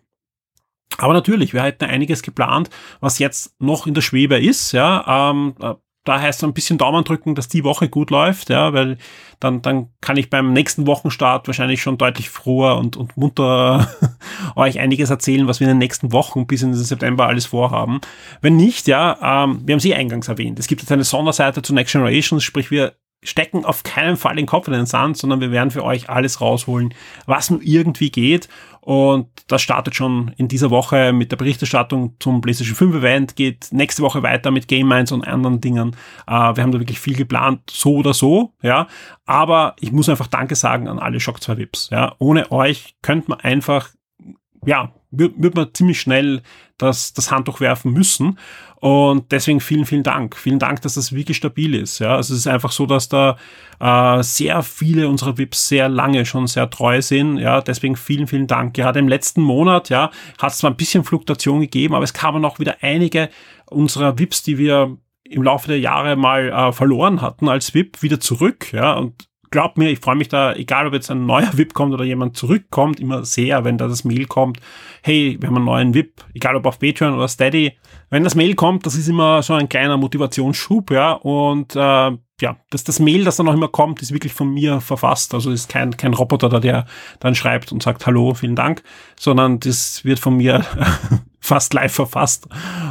Aber 0.98 1.14
natürlich, 1.14 1.54
wir 1.54 1.64
hätten 1.64 1.86
einiges 1.86 2.22
geplant, 2.22 2.70
was 3.00 3.18
jetzt 3.18 3.60
noch 3.60 3.88
in 3.88 3.96
der 3.96 4.02
Schwebe 4.02 4.40
ist, 4.40 4.72
ja. 4.74 5.32
Ähm, 5.32 5.56
da 6.06 6.22
heißt 6.22 6.40
es 6.40 6.44
ein 6.44 6.54
bisschen 6.54 6.78
Daumen 6.78 7.04
drücken, 7.04 7.36
dass 7.36 7.48
die 7.48 7.64
Woche 7.64 7.90
gut 7.90 8.12
läuft, 8.12 8.50
ja, 8.50 8.72
weil 8.74 8.98
dann, 9.40 9.62
dann 9.62 9.90
kann 10.02 10.18
ich 10.18 10.30
beim 10.30 10.54
nächsten 10.54 10.88
Wochenstart 10.88 11.48
wahrscheinlich 11.48 11.82
schon 11.82 11.98
deutlich 11.98 12.30
froher 12.30 12.78
und, 12.78 12.96
und 12.96 13.18
munter 13.18 13.90
euch 14.56 14.80
einiges 14.80 15.10
erzählen, 15.10 15.48
was 15.48 15.60
wir 15.60 15.66
in 15.66 15.74
den 15.74 15.80
nächsten 15.80 16.12
Wochen 16.12 16.48
bis 16.48 16.62
in 16.62 16.72
den 16.72 16.82
September 16.82 17.28
alles 17.28 17.48
vorhaben. 17.48 18.00
Wenn 18.42 18.56
nicht, 18.56 18.88
ja, 18.88 19.18
ähm, 19.44 19.62
wir 19.66 19.74
haben 19.74 19.80
sie 19.80 19.96
eingangs 19.96 20.28
erwähnt. 20.28 20.60
Es 20.60 20.68
gibt 20.68 20.82
jetzt 20.82 20.92
eine 20.92 21.04
Sonderseite 21.04 21.62
zu 21.62 21.74
Next 21.74 21.94
Generations, 21.94 22.44
sprich 22.44 22.72
wir 22.72 22.94
stecken 23.24 23.66
auf 23.66 23.84
keinen 23.84 24.18
Fall 24.18 24.36
den 24.36 24.46
Kopf 24.46 24.68
in 24.68 24.74
den 24.74 24.86
Sand, 24.86 25.18
sondern 25.18 25.42
wir 25.42 25.52
werden 25.52 25.72
für 25.72 25.84
euch 25.84 26.10
alles 26.10 26.42
rausholen, 26.42 26.94
was 27.26 27.50
nur 27.50 27.62
irgendwie 27.62 28.12
geht. 28.12 28.48
Und 28.86 29.30
das 29.48 29.64
startet 29.64 29.96
schon 29.96 30.32
in 30.38 30.48
dieser 30.48 30.70
Woche 30.70 31.12
mit 31.12 31.32
der 31.32 31.38
Berichterstattung 31.38 32.18
zum 32.20 32.42
PlayStation 32.42 32.76
5 32.76 32.96
Event, 32.98 33.36
geht 33.36 33.70
nächste 33.72 34.04
Woche 34.04 34.22
weiter 34.22 34.52
mit 34.52 34.68
Game 34.68 34.88
Minds 34.88 35.12
und 35.12 35.28
anderen 35.28 35.60
Dingen. 35.60 35.96
Äh, 36.28 36.56
wir 36.56 36.62
haben 36.62 36.72
da 36.72 36.78
wirklich 36.80 37.00
viel 37.00 37.16
geplant, 37.16 37.62
so 37.68 37.96
oder 37.96 38.14
so, 38.14 38.54
ja. 38.62 38.88
Aber 39.26 39.76
ich 39.80 39.92
muss 39.92 40.08
einfach 40.08 40.28
Danke 40.28 40.56
sagen 40.56 40.88
an 40.88 41.00
alle 41.00 41.20
Shock 41.20 41.42
2 41.42 41.58
Vips, 41.58 41.90
ja. 41.92 42.14
Ohne 42.20 42.52
euch 42.52 42.96
könnte 43.02 43.32
man 43.32 43.40
einfach, 43.40 43.90
ja, 44.66 44.94
wird 45.12 45.56
man 45.56 45.74
ziemlich 45.74 46.00
schnell 46.00 46.42
das, 46.78 47.14
das 47.14 47.32
Handtuch 47.32 47.60
werfen 47.60 47.94
müssen. 47.94 48.38
Und 48.76 49.32
deswegen 49.32 49.62
vielen, 49.62 49.86
vielen 49.86 50.04
Dank. 50.04 50.36
Vielen 50.36 50.60
Dank, 50.60 50.82
dass 50.82 50.96
das 50.96 51.14
wirklich 51.14 51.38
stabil 51.38 51.74
ist. 51.74 52.00
Ja, 52.00 52.16
also 52.16 52.34
es 52.34 52.42
ist 52.42 52.48
einfach 52.48 52.72
so, 52.72 52.86
dass 52.86 53.10
da 53.10 53.38
äh, 53.80 54.22
sehr 54.22 54.62
viele 54.62 55.08
unserer 55.08 55.38
VIPs 55.38 55.70
sehr 55.70 55.90
lange 55.90 56.26
schon 56.26 56.48
sehr 56.48 56.70
treu 56.70 57.02
sind. 57.02 57.38
Ja, 57.38 57.62
deswegen 57.62 57.96
vielen, 57.96 58.28
vielen 58.28 58.48
Dank. 58.48 58.74
Gerade 58.74 59.00
im 59.00 59.08
letzten 59.08 59.42
Monat, 59.42 59.90
ja, 59.90 60.12
hat 60.40 60.52
es 60.52 60.60
zwar 60.60 60.70
ein 60.70 60.78
bisschen 60.78 61.04
Fluktuation 61.04 61.62
gegeben, 61.62 61.96
aber 61.96 62.04
es 62.04 62.14
kamen 62.14 62.46
auch 62.46 62.60
wieder 62.60 62.78
einige 62.82 63.30
unserer 63.70 64.20
VIPs, 64.20 64.44
die 64.44 64.58
wir 64.58 64.98
im 65.24 65.42
Laufe 65.42 65.68
der 65.68 65.80
Jahre 65.80 66.16
mal 66.16 66.50
äh, 66.50 66.72
verloren 66.72 67.22
hatten 67.22 67.50
als 67.50 67.74
VIP, 67.74 68.04
wieder 68.04 68.20
zurück. 68.20 68.72
Ja, 68.72 68.94
und 68.94 69.28
glaubt 69.56 69.78
mir, 69.78 69.90
ich 69.90 70.00
freue 70.00 70.18
mich 70.18 70.28
da, 70.28 70.54
egal 70.54 70.86
ob 70.86 70.94
jetzt 70.94 71.10
ein 71.10 71.26
neuer 71.26 71.50
VIP 71.54 71.74
kommt 71.74 71.94
oder 71.94 72.04
jemand 72.04 72.36
zurückkommt, 72.36 73.00
immer 73.00 73.24
sehr, 73.24 73.64
wenn 73.64 73.78
da 73.78 73.88
das 73.88 74.04
Mail 74.04 74.26
kommt, 74.26 74.60
hey, 75.02 75.38
wir 75.40 75.48
haben 75.48 75.56
einen 75.56 75.64
neuen 75.64 75.94
VIP, 75.94 76.26
egal 76.34 76.58
ob 76.58 76.66
auf 76.66 76.78
Patreon 76.78 77.14
oder 77.14 77.30
Steady. 77.30 77.72
Wenn 78.10 78.26
das 78.26 78.36
Mail 78.36 78.56
kommt, 78.56 78.86
das 78.86 78.96
ist 78.96 79.08
immer 79.08 79.42
so 79.44 79.54
ein 79.54 79.70
kleiner 79.70 79.96
Motivationsschub, 79.96 80.92
ja, 80.92 81.14
und 81.14 81.74
äh, 81.74 81.80
ja, 82.42 82.58
das, 82.70 82.84
das 82.84 83.00
Mail, 83.00 83.24
das 83.24 83.38
dann 83.38 83.48
auch 83.48 83.54
immer 83.54 83.70
kommt, 83.70 84.02
ist 84.02 84.12
wirklich 84.12 84.34
von 84.34 84.54
mir 84.54 84.82
verfasst. 84.82 85.34
Also 85.34 85.52
ist 85.52 85.70
kein, 85.70 85.96
kein 85.96 86.14
Roboter 86.14 86.50
da, 86.50 86.60
der 86.60 86.86
dann 87.22 87.34
schreibt 87.34 87.72
und 87.72 87.82
sagt 87.82 88.06
Hallo, 88.06 88.34
vielen 88.34 88.58
Dank, 88.58 88.84
sondern 89.18 89.62
das 89.62 90.04
wird 90.04 90.20
von 90.20 90.36
mir 90.36 90.66
fast 91.40 91.74
live 91.74 91.94
verfasst 91.94 92.50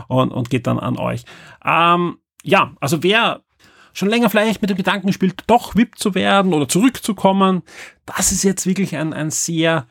und, 0.09 0.33
und 0.33 0.49
geht 0.49 0.67
dann 0.67 0.79
an 0.79 0.97
euch. 0.97 1.25
Ähm, 1.63 2.17
ja, 2.43 2.73
also 2.81 3.03
wer 3.03 3.44
schon 3.95 4.11
länger 4.11 4.29
vielleicht 4.29 4.61
mit 4.61 4.69
dem 4.69 4.77
Gedanken 4.77 5.13
spielt, 5.13 5.45
doch 5.47 5.75
VIP 5.75 5.99
zu 5.99 6.15
werden 6.15 6.53
oder 6.53 6.69
zurückzukommen, 6.69 7.63
das 8.05 8.33
ist 8.33 8.43
jetzt 8.43 8.67
wirklich 8.67 8.97
ein, 8.97 9.15
ein 9.15 9.31
sehr 9.31 9.87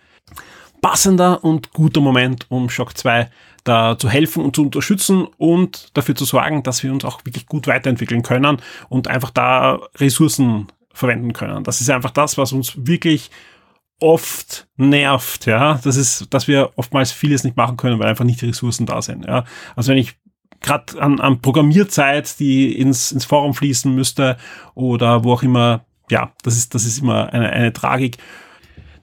passender 0.81 1.43
und 1.43 1.71
guter 1.71 2.01
Moment, 2.01 2.45
um 2.49 2.69
Shock 2.69 2.95
2 2.97 3.31
da 3.63 3.97
zu 3.97 4.09
helfen 4.09 4.43
und 4.43 4.55
zu 4.55 4.63
unterstützen 4.63 5.25
und 5.37 5.87
dafür 5.93 6.15
zu 6.15 6.25
sorgen, 6.25 6.63
dass 6.63 6.83
wir 6.83 6.91
uns 6.91 7.05
auch 7.05 7.23
wirklich 7.23 7.47
gut 7.47 7.65
weiterentwickeln 7.65 8.21
können 8.21 8.57
und 8.89 9.07
einfach 9.07 9.29
da 9.29 9.79
Ressourcen 9.95 10.67
verwenden 10.93 11.31
können. 11.31 11.63
Das 11.63 11.79
ist 11.79 11.89
einfach 11.89 12.11
das, 12.11 12.37
was 12.37 12.51
uns 12.51 12.73
wirklich 12.75 13.31
oft 13.99 14.67
nervt, 14.75 15.45
ja. 15.45 15.79
Das 15.81 15.95
ist, 15.95 16.33
dass 16.33 16.49
wir 16.49 16.71
oftmals 16.75 17.13
vieles 17.13 17.45
nicht 17.45 17.55
machen 17.55 17.77
können, 17.77 17.99
weil 17.99 18.09
einfach 18.09 18.25
nicht 18.25 18.41
die 18.41 18.47
Ressourcen 18.47 18.85
da 18.85 19.01
sind, 19.01 19.25
ja. 19.25 19.45
Also 19.77 19.91
wenn 19.91 19.97
ich 19.97 20.15
gerade 20.63 20.99
an, 20.99 21.19
an 21.19 21.41
Programmierzeit, 21.41 22.39
die 22.39 22.73
ins, 22.75 23.11
ins 23.11 23.25
Forum 23.25 23.53
fließen 23.53 23.93
müsste 23.93 24.37
oder 24.73 25.23
wo 25.23 25.33
auch 25.33 25.43
immer. 25.43 25.85
Ja, 26.09 26.31
das 26.43 26.57
ist, 26.57 26.73
das 26.73 26.85
ist 26.85 26.99
immer 26.99 27.31
eine, 27.31 27.51
eine 27.51 27.71
Tragik. 27.71 28.17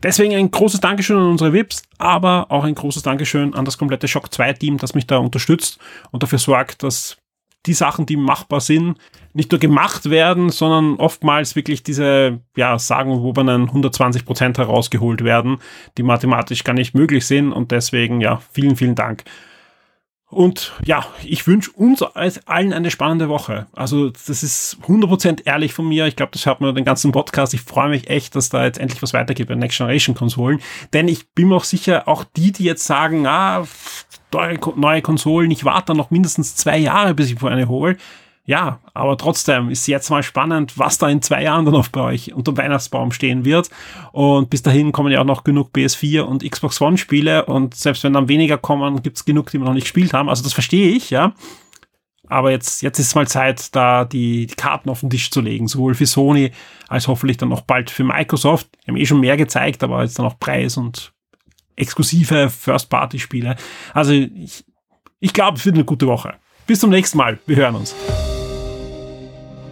Deswegen 0.02 0.34
ein 0.34 0.50
großes 0.50 0.80
Dankeschön 0.80 1.18
an 1.18 1.30
unsere 1.30 1.52
VIPs, 1.52 1.82
aber 1.98 2.46
auch 2.50 2.64
ein 2.64 2.74
großes 2.74 3.02
Dankeschön 3.02 3.54
an 3.54 3.64
das 3.66 3.78
komplette 3.78 4.08
Shock 4.08 4.32
2 4.32 4.54
Team, 4.54 4.78
das 4.78 4.94
mich 4.94 5.06
da 5.06 5.18
unterstützt 5.18 5.78
und 6.10 6.22
dafür 6.22 6.38
sorgt, 6.38 6.82
dass 6.82 7.18
die 7.66 7.74
Sachen, 7.74 8.06
die 8.06 8.16
machbar 8.16 8.60
sind, 8.60 8.96
nicht 9.34 9.52
nur 9.52 9.58
gemacht 9.58 10.08
werden, 10.08 10.48
sondern 10.48 10.96
oftmals 10.96 11.54
wirklich 11.54 11.82
diese, 11.82 12.40
ja, 12.56 12.78
sagen, 12.78 13.22
wo 13.22 13.32
man 13.34 13.48
120 13.48 14.24
Prozent 14.24 14.56
herausgeholt 14.56 15.22
werden, 15.22 15.58
die 15.98 16.02
mathematisch 16.02 16.64
gar 16.64 16.72
nicht 16.72 16.94
möglich 16.94 17.26
sind 17.26 17.52
und 17.52 17.70
deswegen, 17.70 18.22
ja, 18.22 18.40
vielen, 18.52 18.76
vielen 18.76 18.94
Dank. 18.94 19.24
Und 20.30 20.72
ja, 20.84 21.04
ich 21.24 21.46
wünsche 21.48 21.72
uns 21.72 22.02
allen 22.02 22.72
eine 22.72 22.92
spannende 22.92 23.28
Woche. 23.28 23.66
Also 23.72 24.10
das 24.10 24.44
ist 24.44 24.78
100% 24.86 25.44
ehrlich 25.44 25.72
von 25.72 25.88
mir. 25.88 26.06
Ich 26.06 26.14
glaube, 26.14 26.30
das 26.32 26.46
hört 26.46 26.60
man 26.60 26.72
den 26.74 26.84
ganzen 26.84 27.10
Podcast. 27.10 27.52
Ich 27.52 27.62
freue 27.62 27.88
mich 27.88 28.08
echt, 28.08 28.36
dass 28.36 28.48
da 28.48 28.64
jetzt 28.64 28.78
endlich 28.78 29.02
was 29.02 29.12
weitergeht 29.12 29.48
bei 29.48 29.56
Next 29.56 29.78
Generation 29.78 30.14
Konsolen. 30.14 30.60
Denn 30.92 31.08
ich 31.08 31.28
bin 31.30 31.48
mir 31.48 31.56
auch 31.56 31.64
sicher, 31.64 32.06
auch 32.06 32.22
die, 32.22 32.52
die 32.52 32.62
jetzt 32.62 32.84
sagen, 32.84 33.26
ah, 33.26 33.66
neue 34.76 35.02
Konsolen, 35.02 35.50
ich 35.50 35.64
warte 35.64 35.94
noch 35.96 36.12
mindestens 36.12 36.54
zwei 36.54 36.78
Jahre, 36.78 37.14
bis 37.14 37.32
ich 37.32 37.42
mir 37.42 37.50
eine 37.50 37.66
hole 37.66 37.96
ja, 38.50 38.80
aber 38.94 39.16
trotzdem 39.16 39.70
ist 39.70 39.86
jetzt 39.86 40.10
mal 40.10 40.24
spannend, 40.24 40.76
was 40.76 40.98
da 40.98 41.08
in 41.08 41.22
zwei 41.22 41.44
Jahren 41.44 41.66
dann 41.66 41.74
noch 41.74 41.86
bei 41.86 42.00
euch 42.00 42.34
unter 42.34 42.50
dem 42.50 42.58
Weihnachtsbaum 42.58 43.12
stehen 43.12 43.44
wird. 43.44 43.70
Und 44.10 44.50
bis 44.50 44.60
dahin 44.60 44.90
kommen 44.90 45.12
ja 45.12 45.20
auch 45.20 45.24
noch 45.24 45.44
genug 45.44 45.70
PS4 45.72 46.22
und 46.22 46.42
Xbox 46.42 46.80
One 46.80 46.98
Spiele. 46.98 47.44
Und 47.44 47.76
selbst 47.76 48.02
wenn 48.02 48.12
dann 48.12 48.26
weniger 48.26 48.58
kommen, 48.58 49.02
gibt 49.02 49.18
es 49.18 49.24
genug, 49.24 49.52
die 49.52 49.58
wir 49.58 49.66
noch 49.66 49.74
nicht 49.74 49.84
gespielt 49.84 50.12
haben. 50.14 50.28
Also 50.28 50.42
das 50.42 50.52
verstehe 50.52 50.90
ich, 50.90 51.10
ja. 51.10 51.32
Aber 52.26 52.50
jetzt, 52.50 52.82
jetzt 52.82 52.98
ist 52.98 53.14
mal 53.14 53.28
Zeit, 53.28 53.72
da 53.76 54.04
die, 54.04 54.48
die 54.48 54.54
Karten 54.56 54.90
auf 54.90 54.98
den 54.98 55.10
Tisch 55.10 55.30
zu 55.30 55.40
legen, 55.40 55.68
sowohl 55.68 55.94
für 55.94 56.06
Sony 56.06 56.50
als 56.88 57.06
hoffentlich 57.06 57.36
dann 57.36 57.50
noch 57.50 57.60
bald 57.60 57.88
für 57.88 58.02
Microsoft. 58.02 58.66
Wir 58.84 58.92
haben 58.92 59.00
eh 59.00 59.06
schon 59.06 59.20
mehr 59.20 59.36
gezeigt, 59.36 59.84
aber 59.84 60.02
jetzt 60.02 60.18
dann 60.18 60.26
auch 60.26 60.40
Preis 60.40 60.76
und 60.76 61.12
exklusive 61.76 62.50
First-Party-Spiele. 62.50 63.54
Also 63.94 64.10
ich, 64.10 64.64
ich 65.20 65.32
glaube, 65.32 65.56
es 65.56 65.64
wird 65.64 65.76
eine 65.76 65.84
gute 65.84 66.08
Woche. 66.08 66.34
Bis 66.66 66.80
zum 66.80 66.90
nächsten 66.90 67.16
Mal. 67.16 67.38
Wir 67.46 67.54
hören 67.54 67.76
uns. 67.76 67.94